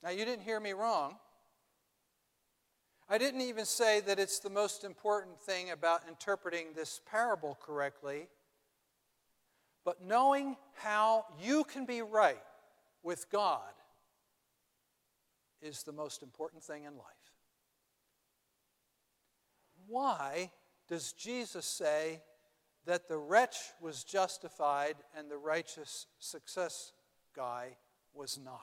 Now, 0.02 0.10
you 0.10 0.24
didn't 0.24 0.44
hear 0.44 0.60
me 0.60 0.72
wrong. 0.72 1.16
I 3.08 3.18
didn't 3.18 3.40
even 3.40 3.64
say 3.64 4.00
that 4.00 4.20
it's 4.20 4.38
the 4.38 4.48
most 4.48 4.84
important 4.84 5.40
thing 5.40 5.70
about 5.70 6.02
interpreting 6.08 6.68
this 6.74 7.00
parable 7.10 7.58
correctly, 7.60 8.28
but 9.84 10.02
knowing 10.02 10.56
how 10.74 11.24
you 11.42 11.64
can 11.64 11.86
be 11.86 12.02
right 12.02 12.42
with 13.02 13.30
God 13.30 13.72
is 15.62 15.82
the 15.82 15.92
most 15.92 16.22
important 16.22 16.62
thing 16.62 16.84
in 16.84 16.96
life. 16.96 17.06
Why 19.86 20.50
does 20.88 21.12
Jesus 21.12 21.66
say 21.66 22.22
that 22.86 23.08
the 23.08 23.18
wretch 23.18 23.56
was 23.80 24.04
justified 24.04 24.96
and 25.16 25.30
the 25.30 25.36
righteous 25.36 26.06
success 26.18 26.92
guy 27.34 27.76
was 28.14 28.38
not? 28.42 28.60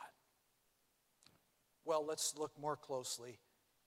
Well, 1.85 2.05
let's 2.05 2.37
look 2.37 2.51
more 2.59 2.75
closely 2.75 3.39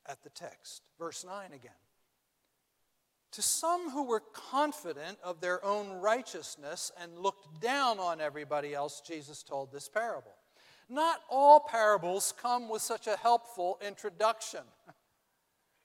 at 0.06 0.22
the 0.22 0.30
text. 0.30 0.82
Verse 0.98 1.24
9 1.24 1.52
again. 1.52 1.72
To 3.32 3.42
some 3.42 3.90
who 3.90 4.04
were 4.04 4.22
confident 4.32 5.18
of 5.22 5.40
their 5.40 5.64
own 5.64 6.00
righteousness 6.00 6.90
and 7.00 7.18
looked 7.18 7.60
down 7.60 8.00
on 8.00 8.20
everybody 8.20 8.74
else, 8.74 9.00
Jesus 9.00 9.42
told 9.42 9.70
this 9.70 9.88
parable. 9.88 10.32
Not 10.88 11.20
all 11.30 11.60
parables 11.60 12.34
come 12.36 12.68
with 12.68 12.82
such 12.82 13.06
a 13.06 13.16
helpful 13.16 13.78
introduction. 13.86 14.60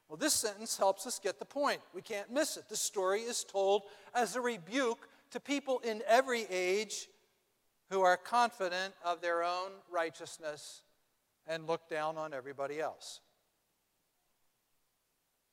Well, 0.08 0.18
this 0.18 0.36
sentence 0.36 0.78
helps 0.78 1.08
us 1.08 1.18
get 1.18 1.40
the 1.40 1.46
point. 1.46 1.82
We 1.92 2.04
can't 2.04 2.32
miss 2.32 2.58
it. 2.58 2.70
The 2.70 2.76
story 2.76 3.22
is 3.22 3.44
told 3.44 3.82
as 4.14 4.36
a 4.36 4.40
rebuke 4.40 5.10
to 5.32 5.40
people 5.40 5.80
in 5.80 6.04
every 6.08 6.46
age 6.50 7.08
who 7.90 8.02
are 8.02 8.18
confident 8.18 8.94
of 9.04 9.22
their 9.22 9.44
own 9.44 9.72
righteousness 9.92 10.84
and 11.48 11.68
look 11.68 11.90
down 11.90 12.18
on 12.18 12.34
everybody 12.34 12.80
else. 12.80 13.20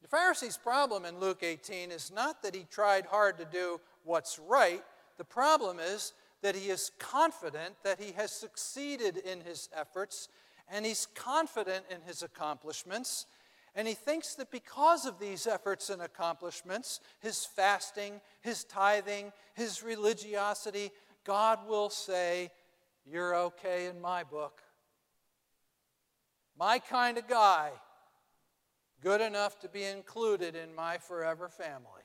The 0.02 0.08
Pharisee's 0.08 0.56
problem 0.56 1.04
in 1.04 1.18
Luke 1.18 1.42
18 1.42 1.90
is 1.90 2.12
not 2.12 2.42
that 2.42 2.54
he 2.54 2.66
tried 2.70 3.06
hard 3.06 3.38
to 3.38 3.44
do 3.44 3.80
what's 4.04 4.38
right, 4.38 4.82
the 5.16 5.24
problem 5.24 5.78
is 5.78 6.12
that 6.42 6.56
he 6.56 6.70
is 6.70 6.90
confident 6.98 7.76
that 7.84 8.00
he 8.00 8.12
has 8.12 8.32
succeeded 8.32 9.16
in 9.16 9.40
his 9.40 9.68
efforts 9.74 10.28
and 10.68 10.84
he's 10.84 11.06
confident 11.14 11.84
in 11.90 12.00
his 12.02 12.22
accomplishments 12.22 13.26
and 13.74 13.88
he 13.88 13.94
thinks 13.94 14.34
that 14.34 14.50
because 14.50 15.06
of 15.06 15.18
these 15.18 15.46
efforts 15.46 15.88
and 15.88 16.02
accomplishments, 16.02 17.00
his 17.20 17.46
fasting, 17.46 18.20
his 18.42 18.64
tithing, 18.64 19.32
his 19.54 19.82
religiosity, 19.82 20.90
God 21.24 21.60
will 21.66 21.88
say, 21.88 22.50
You're 23.06 23.34
okay 23.34 23.86
in 23.86 24.00
my 24.00 24.24
book. 24.24 24.60
My 26.58 26.78
kind 26.78 27.16
of 27.16 27.26
guy, 27.26 27.70
good 29.02 29.20
enough 29.20 29.58
to 29.58 29.68
be 29.68 29.82
included 29.82 30.54
in 30.54 30.74
my 30.74 30.96
forever 30.96 31.48
family. 31.48 32.02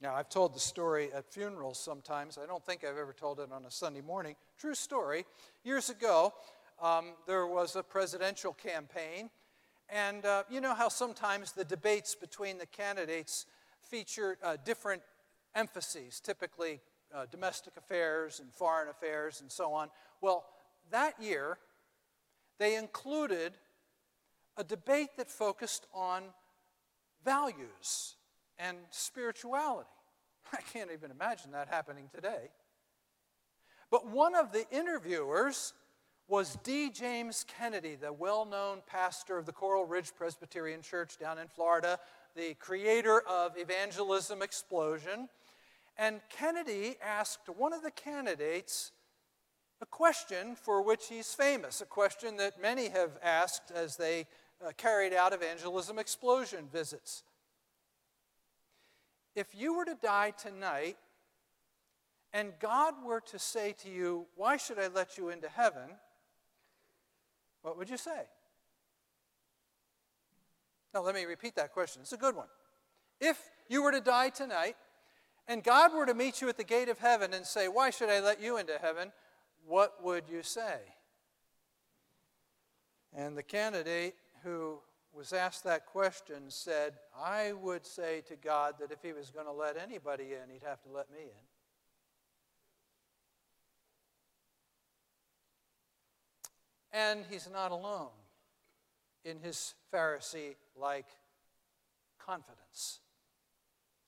Now, 0.00 0.14
I've 0.14 0.28
told 0.28 0.54
the 0.54 0.60
story 0.60 1.12
at 1.12 1.32
funerals 1.32 1.80
sometimes. 1.80 2.38
I 2.38 2.46
don't 2.46 2.64
think 2.64 2.84
I've 2.84 2.96
ever 2.96 3.12
told 3.12 3.40
it 3.40 3.50
on 3.50 3.64
a 3.64 3.70
Sunday 3.70 4.00
morning. 4.00 4.36
True 4.56 4.76
story. 4.76 5.24
Years 5.64 5.90
ago, 5.90 6.32
um, 6.80 7.14
there 7.26 7.48
was 7.48 7.74
a 7.74 7.82
presidential 7.82 8.52
campaign. 8.52 9.30
And 9.88 10.24
uh, 10.24 10.44
you 10.48 10.60
know 10.60 10.74
how 10.74 10.88
sometimes 10.88 11.50
the 11.50 11.64
debates 11.64 12.14
between 12.14 12.58
the 12.58 12.66
candidates 12.66 13.46
feature 13.80 14.38
uh, 14.44 14.56
different 14.64 15.02
emphases, 15.56 16.20
typically 16.20 16.80
uh, 17.12 17.26
domestic 17.28 17.76
affairs 17.76 18.38
and 18.38 18.52
foreign 18.54 18.88
affairs 18.90 19.40
and 19.40 19.50
so 19.50 19.72
on. 19.72 19.88
Well, 20.20 20.44
that 20.92 21.20
year, 21.20 21.58
they 22.60 22.76
included 22.76 23.54
a 24.58 24.64
debate 24.64 25.10
that 25.16 25.30
focused 25.30 25.86
on 25.94 26.24
values 27.24 28.16
and 28.58 28.76
spirituality. 28.90 29.88
I 30.52 30.60
can't 30.72 30.90
even 30.92 31.10
imagine 31.10 31.52
that 31.52 31.68
happening 31.68 32.10
today. 32.12 32.50
But 33.90 34.08
one 34.08 34.34
of 34.34 34.52
the 34.52 34.68
interviewers 34.70 35.72
was 36.26 36.58
D. 36.62 36.90
James 36.90 37.44
Kennedy, 37.48 37.94
the 37.94 38.12
well 38.12 38.44
known 38.44 38.82
pastor 38.86 39.38
of 39.38 39.46
the 39.46 39.52
Coral 39.52 39.86
Ridge 39.86 40.12
Presbyterian 40.14 40.82
Church 40.82 41.16
down 41.18 41.38
in 41.38 41.48
Florida, 41.48 41.98
the 42.36 42.54
creator 42.54 43.20
of 43.20 43.56
Evangelism 43.56 44.42
Explosion. 44.42 45.28
And 45.96 46.20
Kennedy 46.28 46.96
asked 47.02 47.48
one 47.56 47.72
of 47.72 47.82
the 47.82 47.90
candidates 47.90 48.92
a 49.80 49.86
question 49.86 50.54
for 50.54 50.82
which 50.82 51.06
he's 51.08 51.34
famous, 51.34 51.80
a 51.80 51.86
question 51.86 52.36
that 52.36 52.60
many 52.60 52.88
have 52.88 53.18
asked 53.22 53.70
as 53.74 53.96
they 53.96 54.26
uh, 54.66 54.72
carried 54.76 55.12
out 55.12 55.32
Evangelism 55.32 55.98
Explosion 55.98 56.68
visits. 56.72 57.22
If 59.34 59.54
you 59.54 59.74
were 59.74 59.84
to 59.84 59.94
die 59.94 60.30
tonight, 60.30 60.96
and 62.32 62.52
God 62.60 62.94
were 63.04 63.20
to 63.20 63.38
say 63.38 63.74
to 63.82 63.88
you, 63.88 64.26
Why 64.34 64.56
should 64.56 64.78
I 64.78 64.88
let 64.88 65.16
you 65.16 65.28
into 65.30 65.48
heaven? 65.48 65.90
what 67.62 67.76
would 67.76 67.90
you 67.90 67.96
say? 67.96 68.22
Now, 70.94 71.02
let 71.02 71.14
me 71.14 71.24
repeat 71.24 71.54
that 71.56 71.72
question. 71.72 72.00
It's 72.00 72.12
a 72.12 72.16
good 72.16 72.34
one. 72.34 72.46
If 73.20 73.38
you 73.68 73.82
were 73.82 73.92
to 73.92 74.00
die 74.00 74.30
tonight 74.30 74.76
and 75.46 75.62
God 75.62 75.92
were 75.92 76.06
to 76.06 76.14
meet 76.14 76.40
you 76.40 76.48
at 76.48 76.56
the 76.56 76.64
gate 76.64 76.88
of 76.88 76.98
heaven 76.98 77.32
and 77.34 77.44
say, 77.44 77.68
Why 77.68 77.90
should 77.90 78.10
I 78.10 78.20
let 78.20 78.40
you 78.40 78.58
into 78.58 78.78
heaven? 78.80 79.12
What 79.66 80.02
would 80.02 80.24
you 80.30 80.42
say? 80.42 80.76
And 83.14 83.36
the 83.36 83.42
candidate 83.42 84.14
who 84.42 84.78
was 85.12 85.32
asked 85.32 85.64
that 85.64 85.86
question 85.86 86.44
said, 86.48 86.94
I 87.18 87.52
would 87.52 87.86
say 87.86 88.22
to 88.28 88.36
God 88.36 88.74
that 88.80 88.92
if 88.92 89.02
he 89.02 89.12
was 89.12 89.30
going 89.30 89.46
to 89.46 89.52
let 89.52 89.76
anybody 89.76 90.34
in, 90.34 90.50
he'd 90.50 90.62
have 90.66 90.82
to 90.82 90.90
let 90.90 91.10
me 91.10 91.22
in. 91.22 91.30
And 96.92 97.24
he's 97.30 97.48
not 97.52 97.70
alone 97.70 98.08
in 99.24 99.40
his 99.40 99.74
Pharisee 99.92 100.56
like 100.76 101.06
confidence. 102.18 103.00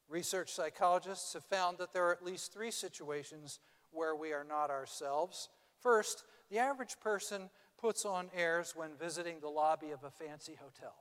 Research 0.08 0.50
psychologists 0.52 1.34
have 1.34 1.44
found 1.44 1.78
that 1.78 1.92
there 1.92 2.06
are 2.06 2.12
at 2.12 2.24
least 2.24 2.52
three 2.52 2.70
situations 2.70 3.60
where 3.90 4.14
we 4.14 4.32
are 4.32 4.44
not 4.44 4.70
ourselves. 4.70 5.48
First, 5.80 6.24
the 6.50 6.58
average 6.58 6.98
person 7.00 7.50
puts 7.80 8.04
on 8.04 8.30
airs 8.36 8.74
when 8.76 8.90
visiting 8.98 9.40
the 9.40 9.48
lobby 9.48 9.90
of 9.90 10.04
a 10.04 10.10
fancy 10.10 10.56
hotel. 10.60 10.94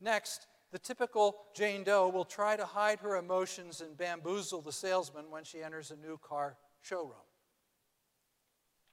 Next, 0.00 0.46
the 0.70 0.78
typical 0.78 1.36
Jane 1.54 1.82
Doe 1.82 2.08
will 2.08 2.24
try 2.24 2.56
to 2.56 2.64
hide 2.64 3.00
her 3.00 3.16
emotions 3.16 3.80
and 3.80 3.96
bamboozle 3.96 4.60
the 4.60 4.72
salesman 4.72 5.30
when 5.30 5.44
she 5.44 5.62
enters 5.62 5.90
a 5.90 5.96
new 5.96 6.18
car 6.18 6.56
showroom. 6.82 7.14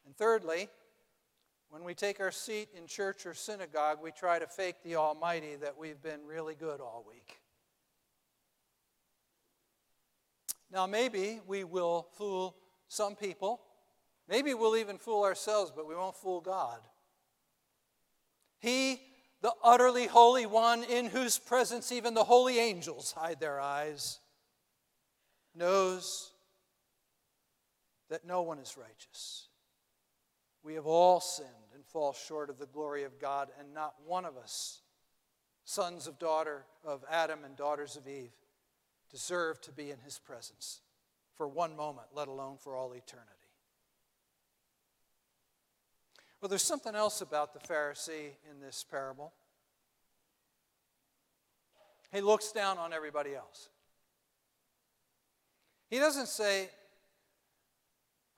And 0.05 0.15
thirdly, 0.15 0.69
when 1.69 1.83
we 1.83 1.93
take 1.93 2.19
our 2.19 2.31
seat 2.31 2.69
in 2.75 2.87
church 2.87 3.25
or 3.25 3.33
synagogue, 3.33 3.97
we 4.01 4.11
try 4.11 4.39
to 4.39 4.47
fake 4.47 4.77
the 4.83 4.95
Almighty 4.95 5.55
that 5.55 5.77
we've 5.77 6.01
been 6.01 6.25
really 6.25 6.55
good 6.55 6.79
all 6.79 7.05
week. 7.07 7.39
Now, 10.71 10.87
maybe 10.87 11.41
we 11.45 11.63
will 11.63 12.07
fool 12.13 12.55
some 12.87 13.15
people. 13.15 13.61
Maybe 14.27 14.53
we'll 14.53 14.77
even 14.77 14.97
fool 14.97 15.23
ourselves, 15.23 15.71
but 15.75 15.87
we 15.87 15.95
won't 15.95 16.15
fool 16.15 16.41
God. 16.41 16.79
He, 18.59 18.99
the 19.41 19.53
utterly 19.63 20.07
holy 20.07 20.45
one, 20.45 20.83
in 20.83 21.07
whose 21.07 21.37
presence 21.37 21.91
even 21.91 22.13
the 22.13 22.23
holy 22.23 22.57
angels 22.57 23.11
hide 23.11 23.39
their 23.39 23.59
eyes, 23.59 24.19
knows 25.53 26.31
that 28.09 28.25
no 28.25 28.41
one 28.41 28.59
is 28.59 28.77
righteous. 28.77 29.47
We 30.63 30.73
have 30.73 30.87
all 30.87 31.19
sinned 31.19 31.49
and 31.75 31.85
fall 31.85 32.13
short 32.13 32.49
of 32.49 32.57
the 32.57 32.65
glory 32.65 33.03
of 33.03 33.19
God, 33.19 33.49
and 33.59 33.73
not 33.73 33.93
one 34.05 34.25
of 34.25 34.37
us, 34.37 34.81
sons 35.63 36.07
of 36.07 36.17
daughter 36.17 36.65
of 36.83 37.03
Adam 37.09 37.43
and 37.43 37.55
daughters 37.55 37.95
of 37.95 38.07
Eve, 38.07 38.33
deserve 39.11 39.61
to 39.61 39.71
be 39.71 39.91
in 39.91 39.99
his 39.99 40.17
presence 40.17 40.81
for 41.35 41.47
one 41.47 41.75
moment, 41.75 42.07
let 42.15 42.27
alone 42.27 42.57
for 42.57 42.75
all 42.75 42.93
eternity. 42.93 43.44
Well, 46.45 46.49
there's 46.51 46.61
something 46.61 46.93
else 46.93 47.21
about 47.21 47.55
the 47.55 47.73
Pharisee 47.73 48.35
in 48.51 48.59
this 48.61 48.85
parable. 48.87 49.33
He 52.13 52.21
looks 52.21 52.51
down 52.51 52.77
on 52.77 52.93
everybody 52.93 53.33
else. 53.33 53.69
He 55.89 55.97
doesn't 55.97 56.27
say, 56.27 56.69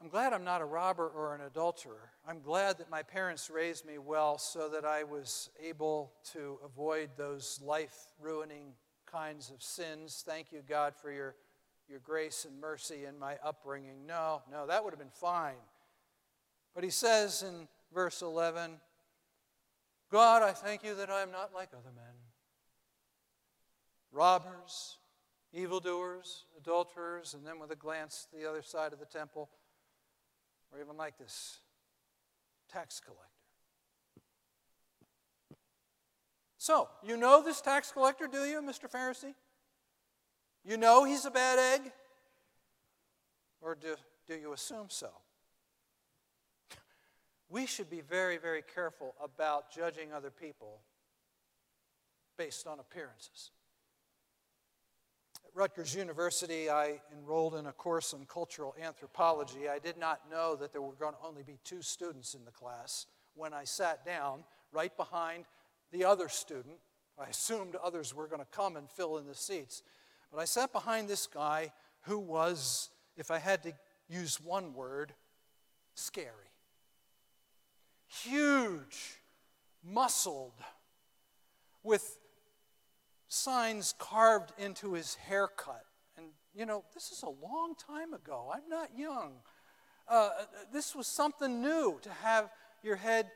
I'm 0.01 0.07
glad 0.07 0.31
I'm 0.31 0.45
not 0.45 0.61
a 0.61 0.65
robber 0.65 1.05
or 1.05 1.35
an 1.35 1.41
adulterer. 1.41 2.11
I'm 2.25 2.39
glad 2.39 2.77
that 2.77 2.89
my 2.89 3.03
parents 3.03 3.49
raised 3.49 3.85
me 3.85 3.97
well 3.97 4.37
so 4.37 4.69
that 4.69 4.85
I 4.85 5.03
was 5.03 5.49
able 5.61 6.13
to 6.31 6.59
avoid 6.63 7.09
those 7.17 7.59
life 7.61 8.13
ruining 8.21 8.71
kinds 9.05 9.51
of 9.51 9.61
sins. 9.61 10.23
Thank 10.25 10.53
you, 10.53 10.61
God, 10.65 10.95
for 10.95 11.11
your, 11.11 11.35
your 11.89 11.99
grace 11.99 12.45
and 12.49 12.57
mercy 12.61 13.03
in 13.03 13.19
my 13.19 13.35
upbringing. 13.43 14.05
No, 14.07 14.43
no, 14.49 14.65
that 14.65 14.81
would 14.81 14.91
have 14.91 14.99
been 14.99 15.09
fine. 15.09 15.59
But 16.73 16.85
he 16.85 16.89
says 16.89 17.43
in 17.43 17.67
verse 17.93 18.21
11, 18.21 18.71
God, 20.11 20.43
I 20.43 20.51
thank 20.51 20.83
you 20.83 20.95
that 20.95 21.09
I 21.09 21.21
am 21.21 21.31
not 21.31 21.53
like 21.53 21.69
other 21.73 21.91
men. 21.95 22.13
Robbers, 24.11 24.97
evildoers, 25.53 26.45
adulterers, 26.57 27.33
and 27.33 27.45
then 27.45 27.59
with 27.59 27.71
a 27.71 27.75
glance 27.75 28.27
to 28.31 28.37
the 28.37 28.49
other 28.49 28.61
side 28.61 28.93
of 28.93 28.99
the 28.99 29.05
temple, 29.05 29.49
or 30.71 30.79
even 30.79 30.95
like 30.97 31.17
this 31.17 31.59
tax 32.71 32.99
collector. 32.99 33.23
So, 36.57 36.89
you 37.03 37.17
know 37.17 37.43
this 37.43 37.61
tax 37.61 37.91
collector, 37.91 38.27
do 38.27 38.39
you, 38.39 38.61
Mr. 38.61 38.89
Pharisee? 38.89 39.35
You 40.65 40.77
know 40.77 41.03
he's 41.03 41.25
a 41.25 41.31
bad 41.31 41.59
egg? 41.59 41.91
Or 43.61 43.75
do, 43.75 43.95
do 44.27 44.35
you 44.35 44.53
assume 44.53 44.87
so? 44.89 45.09
We 47.49 47.65
should 47.65 47.89
be 47.89 48.01
very, 48.01 48.37
very 48.37 48.61
careful 48.61 49.15
about 49.23 49.71
judging 49.71 50.11
other 50.11 50.29
people 50.29 50.81
based 52.37 52.67
on 52.67 52.79
appearances. 52.79 53.51
At 55.45 55.51
Rutgers 55.55 55.95
University, 55.95 56.69
I 56.69 56.99
enrolled 57.17 57.55
in 57.55 57.67
a 57.67 57.71
course 57.71 58.13
on 58.13 58.25
cultural 58.25 58.75
anthropology. 58.81 59.69
I 59.69 59.79
did 59.79 59.97
not 59.97 60.29
know 60.29 60.55
that 60.57 60.73
there 60.73 60.81
were 60.81 60.93
going 60.93 61.13
to 61.13 61.25
only 61.25 61.43
be 61.43 61.57
two 61.63 61.81
students 61.81 62.33
in 62.33 62.43
the 62.43 62.51
class 62.51 63.05
when 63.33 63.53
I 63.53 63.63
sat 63.63 64.05
down 64.05 64.43
right 64.73 64.95
behind 64.97 65.45
the 65.91 66.03
other 66.03 66.27
student. 66.27 66.75
I 67.17 67.29
assumed 67.29 67.75
others 67.75 68.13
were 68.13 68.27
going 68.27 68.41
to 68.41 68.47
come 68.51 68.75
and 68.75 68.89
fill 68.89 69.17
in 69.17 69.25
the 69.25 69.33
seats. 69.33 69.83
But 70.31 70.39
I 70.39 70.45
sat 70.45 70.73
behind 70.73 71.07
this 71.07 71.27
guy 71.27 71.71
who 72.01 72.19
was, 72.19 72.89
if 73.15 73.31
I 73.31 73.39
had 73.39 73.63
to 73.63 73.73
use 74.09 74.41
one 74.41 74.73
word, 74.73 75.13
scary. 75.95 76.46
Huge, 78.07 79.21
muscled, 79.83 80.53
with 81.83 82.17
signs 83.27 83.93
carved 83.97 84.53
into 84.57 84.93
his 84.93 85.15
haircut. 85.15 85.85
And, 86.17 86.27
you 86.55 86.65
know, 86.65 86.83
this 86.93 87.11
is 87.11 87.23
a 87.23 87.29
long 87.29 87.75
time 87.75 88.13
ago. 88.13 88.51
I'm 88.53 88.69
not 88.69 88.97
young. 88.97 89.33
Uh, 90.07 90.29
this 90.71 90.95
was 90.95 91.07
something 91.07 91.61
new 91.61 91.99
to 92.01 92.09
have 92.09 92.49
your 92.81 92.95
head 92.95 93.27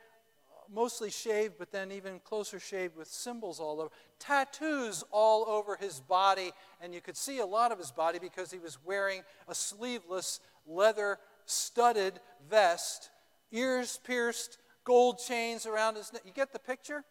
mostly 0.74 1.10
shaved, 1.10 1.56
but 1.60 1.72
then 1.72 1.92
even 1.92 2.20
closer 2.20 2.60
shaved 2.60 2.96
with 2.96 3.08
symbols 3.08 3.60
all 3.60 3.82
over. 3.82 3.92
Tattoos 4.20 5.04
all 5.12 5.46
over 5.48 5.76
his 5.76 6.00
body, 6.00 6.52
and 6.80 6.94
you 6.94 7.02
could 7.02 7.18
see 7.18 7.40
a 7.40 7.46
lot 7.46 7.72
of 7.72 7.78
his 7.78 7.92
body 7.92 8.20
because 8.20 8.52
he 8.52 8.60
was 8.60 8.78
wearing 8.84 9.22
a 9.48 9.56
sleeveless, 9.56 10.40
leather 10.66 11.20
studded 11.46 12.20
vest, 12.50 13.10
ears 13.52 14.00
pierced, 14.04 14.58
gold 14.84 15.20
chains 15.20 15.66
around 15.66 15.96
his 15.96 16.12
neck. 16.14 16.24
You 16.26 16.32
get 16.32 16.54
the 16.54 16.60
picture? 16.60 17.04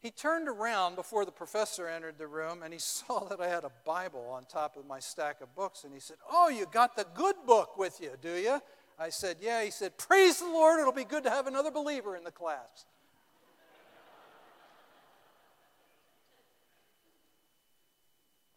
He 0.00 0.10
turned 0.10 0.48
around 0.48 0.96
before 0.96 1.24
the 1.24 1.30
professor 1.30 1.86
entered 1.86 2.18
the 2.18 2.26
room 2.26 2.62
and 2.64 2.72
he 2.72 2.78
saw 2.80 3.20
that 3.24 3.40
I 3.40 3.48
had 3.48 3.64
a 3.64 3.70
Bible 3.86 4.28
on 4.30 4.44
top 4.44 4.76
of 4.76 4.86
my 4.86 4.98
stack 4.98 5.40
of 5.40 5.54
books. 5.54 5.84
And 5.84 5.94
he 5.94 6.00
said, 6.00 6.16
Oh, 6.30 6.48
you 6.48 6.66
got 6.70 6.96
the 6.96 7.06
good 7.14 7.36
book 7.46 7.78
with 7.78 8.00
you, 8.00 8.10
do 8.20 8.34
you? 8.34 8.60
I 8.98 9.10
said, 9.10 9.36
Yeah. 9.40 9.62
He 9.62 9.70
said, 9.70 9.96
Praise 9.96 10.40
the 10.40 10.46
Lord, 10.46 10.80
it'll 10.80 10.92
be 10.92 11.04
good 11.04 11.24
to 11.24 11.30
have 11.30 11.46
another 11.46 11.70
believer 11.70 12.16
in 12.16 12.24
the 12.24 12.32
class. 12.32 12.86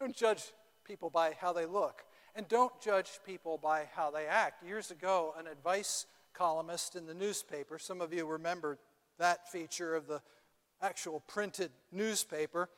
don't 0.06 0.16
judge 0.16 0.52
people 0.84 1.10
by 1.10 1.36
how 1.40 1.52
they 1.52 1.66
look, 1.66 2.04
and 2.36 2.48
don't 2.48 2.80
judge 2.82 3.20
people 3.26 3.58
by 3.58 3.88
how 3.96 4.12
they 4.12 4.26
act. 4.26 4.64
Years 4.64 4.92
ago, 4.92 5.34
an 5.40 5.48
advice 5.48 6.06
columnist 6.34 6.96
in 6.96 7.06
the 7.06 7.14
newspaper, 7.14 7.80
some 7.80 8.02
of 8.02 8.14
you 8.14 8.26
remember 8.26 8.78
that 9.18 9.50
feature 9.52 9.96
of 9.96 10.08
the 10.08 10.22
actual 10.82 11.22
printed 11.28 11.72
newspaper, 11.92 12.70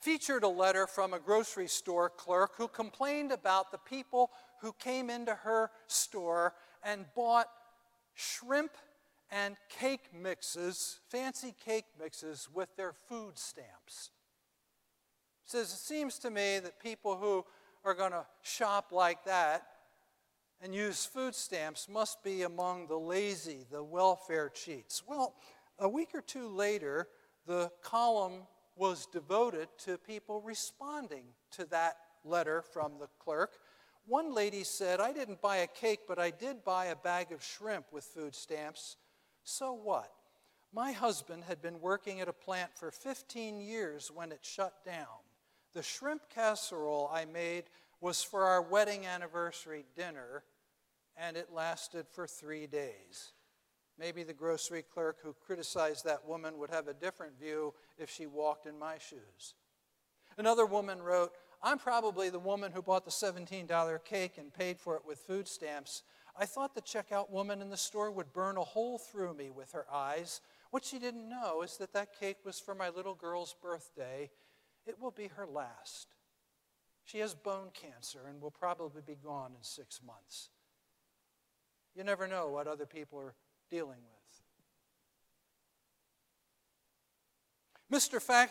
featured 0.00 0.42
a 0.42 0.48
letter 0.48 0.86
from 0.86 1.12
a 1.12 1.18
grocery 1.18 1.68
store 1.68 2.08
clerk 2.08 2.52
who 2.56 2.68
complained 2.68 3.32
about 3.32 3.70
the 3.70 3.78
people 3.78 4.30
who 4.60 4.72
came 4.72 5.10
into 5.10 5.34
her 5.34 5.70
store 5.86 6.54
and 6.82 7.04
bought 7.14 7.48
shrimp 8.14 8.72
and 9.30 9.56
cake 9.68 10.10
mixes, 10.12 11.00
fancy 11.10 11.54
cake 11.64 11.86
mixes, 12.00 12.48
with 12.52 12.74
their 12.76 12.92
food 12.92 13.38
stamps. 13.38 14.10
Says, 15.46 15.72
it 15.72 15.78
seems 15.78 16.18
to 16.20 16.30
me 16.30 16.58
that 16.60 16.80
people 16.80 17.16
who 17.16 17.44
are 17.84 17.94
going 17.94 18.12
to 18.12 18.26
shop 18.42 18.92
like 18.92 19.24
that 19.24 19.66
and 20.62 20.74
use 20.74 21.04
food 21.04 21.34
stamps 21.34 21.88
must 21.88 22.22
be 22.24 22.42
among 22.42 22.86
the 22.86 22.98
lazy, 22.98 23.66
the 23.70 23.82
welfare 23.82 24.48
cheats. 24.48 25.02
Well, 25.06 25.34
a 25.78 25.88
week 25.88 26.10
or 26.14 26.22
two 26.22 26.48
later, 26.48 27.08
the 27.46 27.70
column 27.82 28.46
was 28.76 29.06
devoted 29.12 29.68
to 29.78 29.98
people 29.98 30.40
responding 30.40 31.24
to 31.52 31.66
that 31.66 31.96
letter 32.24 32.62
from 32.62 32.92
the 32.98 33.08
clerk 33.18 33.58
One 34.06 34.34
lady 34.34 34.64
said, 34.64 35.00
I 35.00 35.12
didn't 35.12 35.40
buy 35.40 35.58
a 35.58 35.66
cake, 35.66 36.00
but 36.06 36.18
I 36.18 36.30
did 36.30 36.62
buy 36.62 36.86
a 36.86 36.96
bag 36.96 37.32
of 37.32 37.42
shrimp 37.42 37.86
with 37.90 38.04
food 38.04 38.34
stamps. 38.34 38.96
So 39.44 39.72
what? 39.72 40.10
My 40.74 40.92
husband 40.92 41.44
had 41.44 41.62
been 41.62 41.80
working 41.80 42.20
at 42.20 42.28
a 42.28 42.32
plant 42.32 42.70
for 42.74 42.90
15 42.90 43.60
years 43.60 44.10
when 44.12 44.30
it 44.30 44.40
shut 44.42 44.84
down. 44.84 45.23
The 45.74 45.82
shrimp 45.82 46.28
casserole 46.30 47.10
I 47.12 47.24
made 47.24 47.64
was 48.00 48.22
for 48.22 48.44
our 48.44 48.62
wedding 48.62 49.06
anniversary 49.06 49.84
dinner, 49.96 50.44
and 51.16 51.36
it 51.36 51.52
lasted 51.52 52.06
for 52.08 52.26
three 52.26 52.68
days. 52.68 53.32
Maybe 53.98 54.22
the 54.22 54.32
grocery 54.32 54.82
clerk 54.82 55.18
who 55.22 55.34
criticized 55.46 56.04
that 56.04 56.26
woman 56.26 56.58
would 56.58 56.70
have 56.70 56.88
a 56.88 56.94
different 56.94 57.38
view 57.38 57.74
if 57.98 58.08
she 58.08 58.26
walked 58.26 58.66
in 58.66 58.78
my 58.78 58.98
shoes. 58.98 59.54
Another 60.38 60.66
woman 60.66 61.02
wrote, 61.02 61.32
I'm 61.62 61.78
probably 61.78 62.28
the 62.30 62.38
woman 62.38 62.72
who 62.72 62.82
bought 62.82 63.04
the 63.04 63.10
$17 63.10 64.04
cake 64.04 64.38
and 64.38 64.52
paid 64.52 64.78
for 64.78 64.96
it 64.96 65.02
with 65.06 65.18
food 65.20 65.48
stamps. 65.48 66.02
I 66.38 66.46
thought 66.46 66.74
the 66.74 66.82
checkout 66.82 67.30
woman 67.30 67.62
in 67.62 67.70
the 67.70 67.76
store 67.76 68.10
would 68.10 68.32
burn 68.32 68.56
a 68.56 68.64
hole 68.64 68.98
through 68.98 69.34
me 69.34 69.50
with 69.50 69.72
her 69.72 69.86
eyes. 69.90 70.40
What 70.70 70.84
she 70.84 70.98
didn't 70.98 71.28
know 71.28 71.62
is 71.62 71.76
that 71.78 71.92
that 71.94 72.18
cake 72.18 72.38
was 72.44 72.60
for 72.60 72.74
my 72.74 72.90
little 72.90 73.14
girl's 73.14 73.54
birthday. 73.62 74.30
It 74.86 75.00
will 75.00 75.10
be 75.10 75.28
her 75.36 75.46
last. 75.46 76.08
She 77.04 77.18
has 77.18 77.34
bone 77.34 77.68
cancer 77.72 78.20
and 78.28 78.40
will 78.40 78.50
probably 78.50 79.02
be 79.02 79.16
gone 79.22 79.52
in 79.56 79.62
six 79.62 80.00
months. 80.04 80.50
You 81.94 82.04
never 82.04 82.26
know 82.26 82.48
what 82.48 82.66
other 82.66 82.86
people 82.86 83.18
are 83.18 83.34
dealing 83.70 83.98
with. 83.98 84.14
Mr. 87.92 88.20
Fa- 88.20 88.48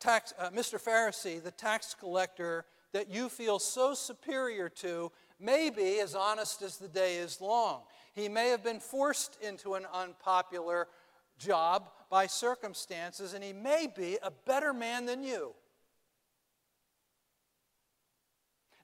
tax, 0.00 0.34
uh, 0.38 0.50
Mr. 0.50 0.82
Pharisee, 0.82 1.42
the 1.42 1.50
tax 1.50 1.94
collector 1.98 2.64
that 2.92 3.08
you 3.08 3.28
feel 3.28 3.58
so 3.58 3.94
superior 3.94 4.68
to, 4.68 5.10
may 5.40 5.70
be 5.70 6.00
as 6.00 6.14
honest 6.14 6.60
as 6.62 6.76
the 6.76 6.88
day 6.88 7.16
is 7.16 7.40
long. 7.40 7.82
He 8.14 8.28
may 8.28 8.48
have 8.48 8.62
been 8.62 8.80
forced 8.80 9.38
into 9.40 9.74
an 9.74 9.86
unpopular 9.92 10.88
job 11.38 11.90
by 12.10 12.26
circumstances, 12.26 13.32
and 13.32 13.42
he 13.42 13.52
may 13.52 13.86
be 13.86 14.18
a 14.22 14.30
better 14.30 14.74
man 14.74 15.06
than 15.06 15.22
you. 15.22 15.54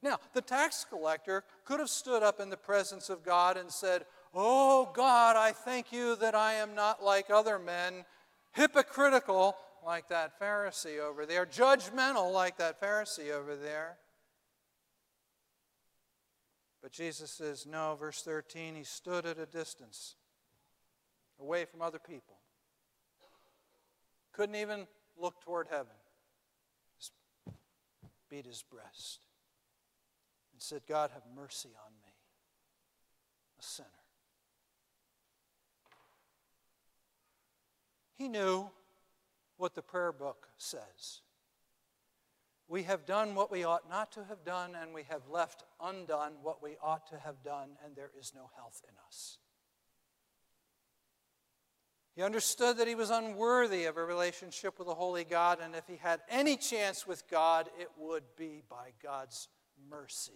Now, 0.03 0.19
the 0.33 0.41
tax 0.41 0.87
collector 0.89 1.45
could 1.65 1.81
have 1.81 1.91
stood 1.91 2.23
up 2.23 2.41
in 2.41 2.51
the 2.51 2.57
presence 2.57 3.11
of 3.11 3.25
God 3.25 3.57
and 3.57 3.71
said, 3.71 4.05
Oh 4.33 4.91
God, 4.95 5.37
I 5.37 5.53
thank 5.53 5.93
you 5.93 6.15
that 6.17 6.35
I 6.35 6.55
am 6.55 6.75
not 6.75 7.03
like 7.03 7.31
other 7.31 7.59
men, 7.59 8.05
hypocritical 8.53 9.57
like 9.85 10.09
that 10.09 10.39
Pharisee 10.39 11.01
over 11.01 11.27
there, 11.27 11.47
judgmental 11.47 12.33
like 12.33 12.59
that 12.59 12.81
Pharisee 12.81 13.33
over 13.33 13.57
there. 13.57 13.97
But 16.83 16.93
Jesus 16.93 17.31
says, 17.31 17.67
no, 17.67 17.97
verse 17.99 18.23
13, 18.23 18.77
he 18.77 18.85
stood 18.85 19.27
at 19.27 19.39
a 19.39 19.47
distance, 19.47 20.15
away 21.41 21.65
from 21.65 21.83
other 21.83 21.99
people. 21.99 22.37
Couldn't 24.33 24.55
even 24.55 24.87
look 25.21 25.43
toward 25.43 25.67
heaven. 25.69 25.95
Just 26.99 27.13
beat 28.31 28.47
his 28.47 28.63
breast 28.63 29.28
and 30.59 30.63
said, 30.65 30.83
God, 30.89 31.11
have 31.15 31.23
mercy 31.37 31.69
on 31.87 31.93
me, 32.03 32.13
a 33.61 33.63
sinner. 33.63 33.87
He 38.17 38.27
knew 38.27 38.69
what 39.57 39.77
the 39.77 39.83
prayer 39.83 40.11
book 40.11 40.49
says. 40.57 41.21
We 42.67 42.83
have 42.83 43.07
done 43.07 43.37
what 43.37 43.53
we 43.53 43.63
ought 43.63 43.89
not 43.89 44.11
to 44.13 44.25
have 44.25 44.45
done, 44.45 44.73
and 44.75 44.93
we 44.93 45.05
have 45.09 45.23
left 45.31 45.63
undone 45.81 46.33
what 46.43 46.61
we 46.61 46.77
ought 46.83 47.09
to 47.11 47.19
have 47.19 47.45
done, 47.45 47.69
and 47.85 47.95
there 47.95 48.11
is 48.19 48.33
no 48.35 48.51
health 48.57 48.83
in 48.89 48.95
us. 49.07 49.39
He 52.17 52.23
understood 52.25 52.79
that 52.79 52.89
he 52.89 52.97
was 52.97 53.11
unworthy 53.11 53.85
of 53.85 53.97
a 53.97 54.05
relationship 54.05 54.77
with 54.81 54.89
a 54.89 54.95
holy 54.95 55.23
God, 55.23 55.61
and 55.63 55.77
if 55.77 55.87
he 55.87 55.99
had 55.99 56.19
any 56.29 56.57
chance 56.57 57.07
with 57.07 57.23
God, 57.31 57.69
it 57.79 57.91
would 57.97 58.25
be 58.37 58.65
by 58.69 58.91
God's 59.01 59.47
mercy. 59.91 60.33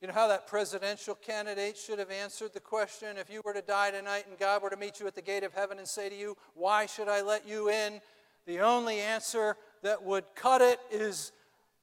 You 0.00 0.08
know 0.08 0.14
how 0.14 0.28
that 0.28 0.46
presidential 0.46 1.14
candidate 1.14 1.76
should 1.76 1.98
have 1.98 2.10
answered 2.10 2.54
the 2.54 2.60
question 2.60 3.18
if 3.18 3.28
you 3.28 3.42
were 3.44 3.52
to 3.52 3.60
die 3.60 3.90
tonight 3.90 4.24
and 4.28 4.38
God 4.38 4.62
were 4.62 4.70
to 4.70 4.76
meet 4.76 4.98
you 4.98 5.06
at 5.06 5.14
the 5.14 5.20
gate 5.20 5.44
of 5.44 5.52
heaven 5.52 5.78
and 5.78 5.86
say 5.86 6.08
to 6.08 6.16
you, 6.16 6.38
Why 6.54 6.86
should 6.86 7.08
I 7.08 7.20
let 7.20 7.46
you 7.46 7.68
in? 7.68 8.00
The 8.46 8.60
only 8.60 8.98
answer 9.00 9.56
that 9.82 10.02
would 10.02 10.24
cut 10.34 10.62
it 10.62 10.80
is, 10.90 11.32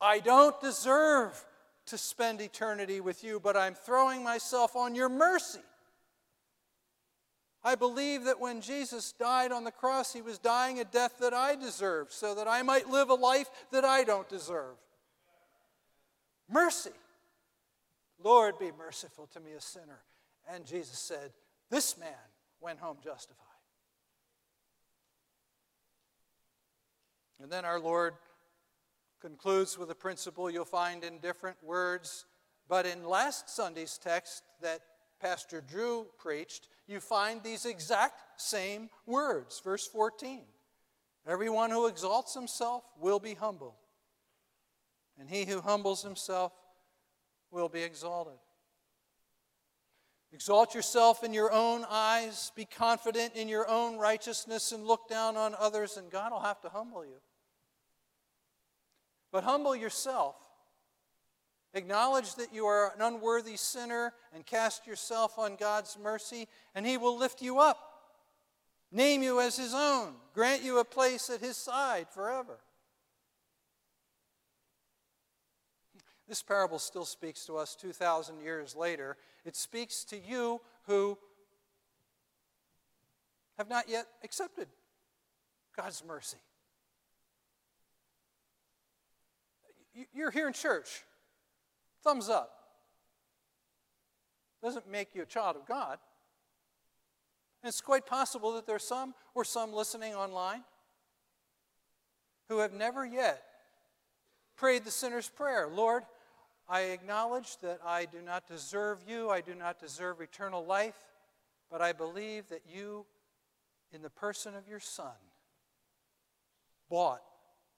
I 0.02 0.20
don't 0.20 0.60
deserve 0.60 1.46
to 1.86 1.98
spend 1.98 2.42
eternity 2.42 3.02
with 3.02 3.24
you, 3.24 3.40
but 3.40 3.56
I'm 3.56 3.76
throwing 3.76 4.24
myself 4.24 4.76
on 4.76 4.96
your 4.96 5.10
mercy. 5.10 5.60
I 7.68 7.76
believe 7.76 8.24
that 8.24 8.40
when 8.40 8.62
Jesus 8.62 9.12
died 9.12 9.52
on 9.52 9.66
the 9.66 9.74
cross, 9.74 10.14
he 10.14 10.22
was 10.22 10.38
dying 10.38 10.80
a 10.80 10.86
death 10.86 11.16
that 11.20 11.34
I 11.34 11.54
deserved 11.54 12.14
so 12.14 12.34
that 12.34 12.48
I 12.48 12.62
might 12.62 12.90
live 12.90 13.10
a 13.10 13.14
life 13.14 13.50
that 13.74 13.84
I 13.84 14.06
don't 14.06 14.30
deserve. 14.30 14.78
Mercy. 16.50 16.92
Lord, 18.24 18.58
be 18.58 18.72
merciful 18.78 19.28
to 19.34 19.42
me, 19.42 19.52
a 19.52 19.60
sinner. 19.60 20.00
And 20.50 20.66
Jesus 20.66 20.98
said, 20.98 21.32
This 21.70 21.98
man 21.98 22.14
went 22.62 22.80
home 22.80 23.00
justified. 23.04 23.44
And 27.42 27.52
then 27.52 27.66
our 27.66 27.82
Lord 27.82 28.14
concludes 29.20 29.78
with 29.78 29.92
a 29.92 29.96
principle 29.96 30.50
you'll 30.50 30.64
find 30.64 31.04
in 31.04 31.18
different 31.18 31.58
words. 31.62 32.28
But 32.70 32.86
in 32.86 33.04
last 33.04 33.50
Sunday's 33.50 34.00
text 34.02 34.44
that 34.62 34.80
Pastor 35.20 35.62
Drew 35.62 36.08
preached, 36.18 36.68
you 36.88 37.00
find 37.00 37.42
these 37.42 37.66
exact 37.66 38.42
same 38.42 38.90
words. 39.06 39.62
Verse 39.64 39.88
14 39.88 40.44
Everyone 41.28 41.72
who 41.72 41.88
exalts 41.88 42.34
himself 42.34 42.84
will 43.00 43.20
be 43.20 43.34
humbled, 43.34 43.76
and 45.20 45.30
he 45.30 45.46
who 45.46 45.62
humbles 45.62 46.04
himself 46.04 46.54
will 47.52 47.70
be 47.70 47.82
exalted. 47.82 48.38
Exalt 50.32 50.76
yourself 50.76 51.24
in 51.24 51.34
your 51.34 51.52
own 51.52 51.86
eyes, 51.90 52.52
be 52.56 52.66
confident 52.66 53.34
in 53.36 53.48
your 53.48 53.68
own 53.68 53.98
righteousness, 53.98 54.72
and 54.72 54.86
look 54.86 55.08
down 55.10 55.38
on 55.38 55.56
others, 55.58 55.98
and 55.98 56.12
God 56.12 56.32
will 56.32 56.42
have 56.42 56.62
to 56.62 56.70
humble 56.70 57.06
you. 57.06 57.20
But 59.32 59.44
humble 59.44 59.76
yourself. 59.76 60.36
Acknowledge 61.74 62.36
that 62.36 62.54
you 62.54 62.66
are 62.66 62.94
an 62.96 63.02
unworthy 63.02 63.56
sinner 63.56 64.14
and 64.34 64.46
cast 64.46 64.88
yourself 64.88 65.38
on 65.38 65.56
God's 65.56 65.98
mercy, 66.02 66.48
and 66.74 66.86
He 66.86 66.98
will 66.98 67.18
lift 67.18 67.42
you 67.42 67.60
up, 67.60 67.78
name 68.92 69.22
you 69.22 69.40
as 69.40 69.58
His 69.58 69.74
own, 69.74 70.14
grant 70.34 70.64
you 70.64 70.80
a 70.80 70.86
place 70.86 71.30
at 71.30 71.42
His 71.42 71.58
side 71.58 72.08
forever. 72.10 72.60
This 76.28 76.42
parable 76.42 76.80
still 76.80 77.06
speaks 77.06 77.46
to 77.46 77.58
us 77.58 77.76
2,000 77.76 78.42
years 78.42 78.76
later. 78.76 79.16
It 79.46 79.56
speaks 79.56 80.04
to 80.06 80.18
you 80.18 80.60
who 80.86 81.18
have 83.58 83.70
not 83.70 83.88
yet 83.88 84.08
accepted 84.24 84.68
God's 85.76 86.04
mercy. 86.06 86.38
You're 90.14 90.32
here 90.32 90.48
in 90.48 90.54
church. 90.54 91.04
Thumbs 92.04 92.30
up. 92.30 92.52
Doesn't 94.62 94.90
make 94.90 95.14
you 95.14 95.22
a 95.22 95.26
child 95.26 95.56
of 95.56 95.66
God. 95.66 96.00
And 97.62 97.70
it's 97.70 97.82
quite 97.82 98.06
possible 98.06 98.54
that 98.54 98.66
there's 98.66 98.84
some 98.84 99.14
or 99.36 99.44
some 99.44 99.74
listening 99.74 100.16
online 100.16 100.64
who 102.50 102.60
have 102.60 102.74
never 102.74 103.06
yet 103.06 103.44
prayed 104.56 104.84
the 104.84 104.92
sinner's 104.92 105.30
prayer 105.30 105.68
Lord, 105.68 106.04
I 106.70 106.82
acknowledge 106.82 107.58
that 107.58 107.80
I 107.86 108.06
do 108.06 108.22
not 108.22 108.48
deserve 108.48 109.00
you, 109.08 109.30
I 109.30 109.42
do 109.42 109.56
not 109.56 109.80
deserve 109.80 110.22
eternal 110.22 110.66
life, 110.66 110.98
but 111.72 111.82
I 111.82 111.94
believe 111.94 112.50
that 112.50 112.64
you, 112.68 113.06
in 113.92 114.02
the 114.02 114.10
person 114.10 114.56
of 114.56 114.68
your 114.68 114.80
Son, 114.80 115.16
bought 116.90 117.22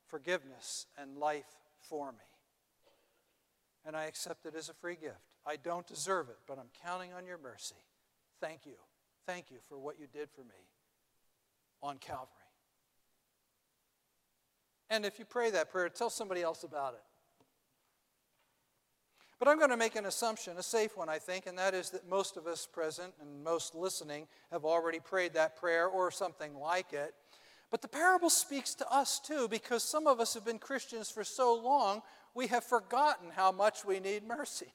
forgiveness 0.07 0.87
and 0.97 1.17
life 1.17 1.57
for 1.81 2.11
me. 2.11 2.28
And 3.85 3.95
I 3.95 4.05
accept 4.05 4.45
it 4.45 4.55
as 4.55 4.69
a 4.69 4.73
free 4.73 4.95
gift. 4.95 5.15
I 5.45 5.55
don't 5.55 5.87
deserve 5.87 6.29
it, 6.29 6.37
but 6.47 6.59
I'm 6.59 6.69
counting 6.83 7.13
on 7.13 7.25
your 7.25 7.37
mercy. 7.37 7.75
Thank 8.41 8.65
you. 8.65 8.75
Thank 9.25 9.51
you 9.51 9.57
for 9.67 9.77
what 9.77 9.99
you 9.99 10.07
did 10.11 10.29
for 10.29 10.41
me 10.41 10.67
on 11.81 11.97
Calvary. 11.97 12.27
And 14.89 15.05
if 15.05 15.19
you 15.19 15.25
pray 15.25 15.51
that 15.51 15.71
prayer, 15.71 15.87
tell 15.89 16.09
somebody 16.09 16.41
else 16.41 16.63
about 16.63 16.93
it. 16.93 17.03
But 19.37 19.47
I'm 19.47 19.57
going 19.57 19.69
to 19.69 19.77
make 19.77 19.95
an 19.95 20.05
assumption, 20.05 20.57
a 20.57 20.63
safe 20.63 20.97
one, 20.97 21.07
I 21.07 21.17
think, 21.17 21.45
and 21.45 21.57
that 21.57 21.73
is 21.73 21.91
that 21.91 22.09
most 22.09 22.35
of 22.35 22.45
us 22.45 22.67
present 22.67 23.13
and 23.21 23.41
most 23.41 23.73
listening 23.73 24.27
have 24.51 24.65
already 24.65 24.99
prayed 24.99 25.33
that 25.35 25.55
prayer 25.55 25.87
or 25.87 26.11
something 26.11 26.55
like 26.55 26.91
it. 26.91 27.13
But 27.71 27.81
the 27.81 27.87
parable 27.87 28.29
speaks 28.29 28.75
to 28.75 28.91
us 28.91 29.19
too, 29.19 29.47
because 29.47 29.83
some 29.83 30.07
of 30.07 30.19
us 30.19 30.33
have 30.33 30.43
been 30.43 30.59
Christians 30.59 31.09
for 31.09 31.23
so 31.23 31.55
long, 31.55 32.01
we 32.33 32.47
have 32.47 32.63
forgotten 32.63 33.29
how 33.35 33.51
much 33.51 33.85
we 33.85 33.99
need 33.99 34.27
mercy. 34.27 34.73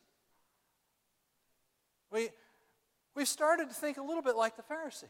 We, 2.11 2.31
we've 3.14 3.29
started 3.29 3.69
to 3.69 3.75
think 3.75 3.97
a 3.97 4.03
little 4.03 4.23
bit 4.23 4.37
like 4.37 4.57
the 4.57 4.62
Pharisee, 4.62 5.05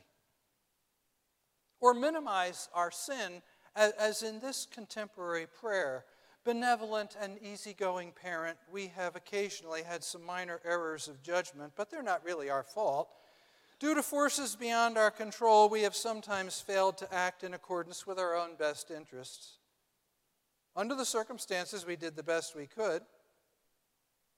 or 1.81 1.95
minimize 1.95 2.69
our 2.75 2.91
sin, 2.91 3.43
as, 3.77 3.93
as 3.93 4.23
in 4.23 4.41
this 4.41 4.67
contemporary 4.73 5.47
prayer. 5.47 6.05
Benevolent 6.45 7.17
and 7.21 7.39
easygoing 7.43 8.13
parent, 8.13 8.59
we 8.71 8.89
have 8.89 9.17
occasionally 9.17 9.83
had 9.83 10.05
some 10.05 10.23
minor 10.23 10.61
errors 10.65 11.09
of 11.09 11.23
judgment, 11.23 11.73
but 11.75 11.91
they're 11.91 12.03
not 12.03 12.25
really 12.25 12.51
our 12.51 12.63
fault. 12.63 13.09
Due 13.81 13.95
to 13.95 14.03
forces 14.03 14.55
beyond 14.55 14.97
our 14.97 15.11
control, 15.11 15.69
we 15.69 15.83
have 15.83 15.97
sometimes 15.97 16.61
failed 16.61 16.97
to 16.99 17.13
act 17.13 17.45
in 17.45 17.55
accordance 17.55 18.07
with 18.07 18.19
our 18.19 18.37
own 18.37 18.57
best 18.59 18.91
interests. 18.91 19.59
Under 20.77 20.95
the 20.95 21.05
circumstances, 21.05 21.87
we 21.87 21.97
did 21.97 22.17
the 22.17 22.23
best 22.23 22.57
we 22.57 22.67
could. 22.67 23.03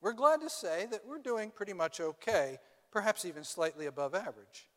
We're 0.02 0.12
glad 0.12 0.40
to 0.42 0.50
say 0.50 0.86
that 0.90 1.06
we're 1.06 1.18
doing 1.18 1.50
pretty 1.50 1.72
much 1.72 2.00
okay, 2.00 2.58
perhaps 2.92 3.24
even 3.24 3.44
slightly 3.44 3.86
above 3.86 4.14
average. 4.14 4.68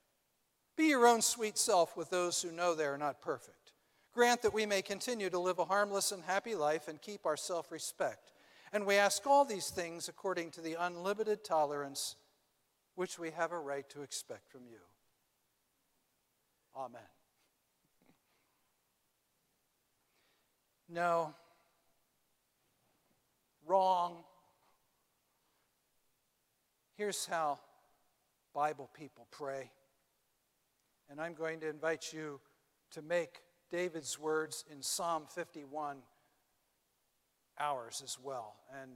Be 0.77 0.85
your 0.85 1.05
own 1.05 1.21
sweet 1.21 1.57
self 1.57 1.97
with 1.97 2.09
those 2.09 2.41
who 2.41 2.51
know 2.53 2.73
they 2.73 2.85
are 2.85 2.97
not 2.97 3.21
perfect. 3.21 3.73
Grant 4.13 4.41
that 4.41 4.53
we 4.53 4.65
may 4.65 4.81
continue 4.81 5.29
to 5.29 5.39
live 5.39 5.59
a 5.59 5.65
harmless 5.65 6.11
and 6.11 6.23
happy 6.23 6.55
life 6.55 6.87
and 6.87 7.01
keep 7.01 7.25
our 7.25 7.37
self 7.37 7.71
respect. 7.71 8.31
And 8.71 8.85
we 8.85 8.95
ask 8.95 9.27
all 9.27 9.43
these 9.43 9.69
things 9.69 10.07
according 10.07 10.51
to 10.51 10.61
the 10.61 10.77
unlimited 10.79 11.43
tolerance 11.43 12.15
which 12.95 13.19
we 13.19 13.31
have 13.31 13.51
a 13.51 13.59
right 13.59 13.89
to 13.89 14.01
expect 14.01 14.49
from 14.49 14.61
you. 14.65 14.79
Amen. 16.75 17.01
No. 20.91 21.35
Wrong. 23.69 24.17
Here's 26.97 27.25
how 27.25 27.59
Bible 28.53 28.89
people 28.93 29.27
pray. 29.31 29.71
And 31.09 31.21
I'm 31.21 31.33
going 31.33 31.61
to 31.61 31.69
invite 31.69 32.11
you 32.11 32.41
to 32.91 33.01
make 33.01 33.39
David's 33.71 34.19
words 34.19 34.65
in 34.69 34.81
Psalm 34.81 35.23
51 35.33 35.97
ours 37.57 38.01
as 38.03 38.17
well. 38.21 38.55
And 38.81 38.91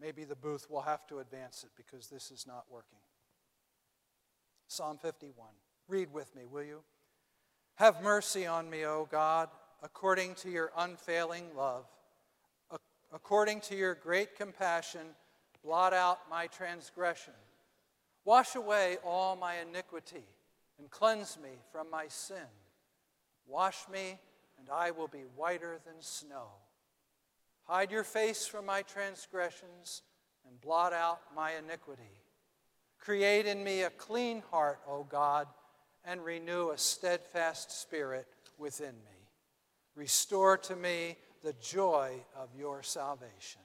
Maybe 0.00 0.24
the 0.24 0.36
booth 0.36 0.68
will 0.70 0.82
have 0.82 1.06
to 1.08 1.18
advance 1.20 1.64
it 1.64 1.70
because 1.76 2.08
this 2.08 2.30
is 2.30 2.46
not 2.46 2.64
working. 2.70 2.98
Psalm 4.68 4.98
51. 4.98 5.48
Read 5.88 6.12
with 6.12 6.34
me, 6.34 6.42
will 6.50 6.62
you? 6.62 6.82
Have 7.76 8.02
mercy 8.02 8.46
on 8.46 8.70
me, 8.70 8.84
O 8.84 9.08
God, 9.10 9.48
according 9.82 10.34
to 10.36 10.50
your 10.50 10.72
unfailing 10.76 11.44
love. 11.56 11.86
According 13.14 13.60
to 13.62 13.76
your 13.76 13.94
great 13.94 14.34
compassion, 14.36 15.02
blot 15.62 15.94
out 15.94 16.18
my 16.28 16.48
transgression. 16.48 17.32
Wash 18.24 18.56
away 18.56 18.96
all 19.04 19.36
my 19.36 19.54
iniquity 19.58 20.24
and 20.80 20.90
cleanse 20.90 21.38
me 21.40 21.50
from 21.70 21.88
my 21.90 22.08
sin. 22.08 22.48
Wash 23.46 23.88
me, 23.92 24.18
and 24.58 24.68
I 24.68 24.90
will 24.90 25.06
be 25.06 25.24
whiter 25.36 25.78
than 25.86 25.94
snow. 26.00 26.48
Hide 27.64 27.92
your 27.92 28.02
face 28.02 28.46
from 28.46 28.66
my 28.66 28.82
transgressions 28.82 30.02
and 30.48 30.60
blot 30.60 30.92
out 30.92 31.20
my 31.36 31.52
iniquity. 31.52 32.20
Create 32.98 33.46
in 33.46 33.62
me 33.62 33.82
a 33.82 33.90
clean 33.90 34.42
heart, 34.50 34.80
O 34.88 35.04
God, 35.04 35.46
and 36.04 36.24
renew 36.24 36.70
a 36.70 36.78
steadfast 36.78 37.70
spirit 37.70 38.26
within 38.58 38.94
me. 38.94 39.28
Restore 39.94 40.56
to 40.58 40.74
me 40.74 41.16
the 41.44 41.54
joy 41.60 42.10
of 42.34 42.48
your 42.58 42.82
salvation. 42.82 43.60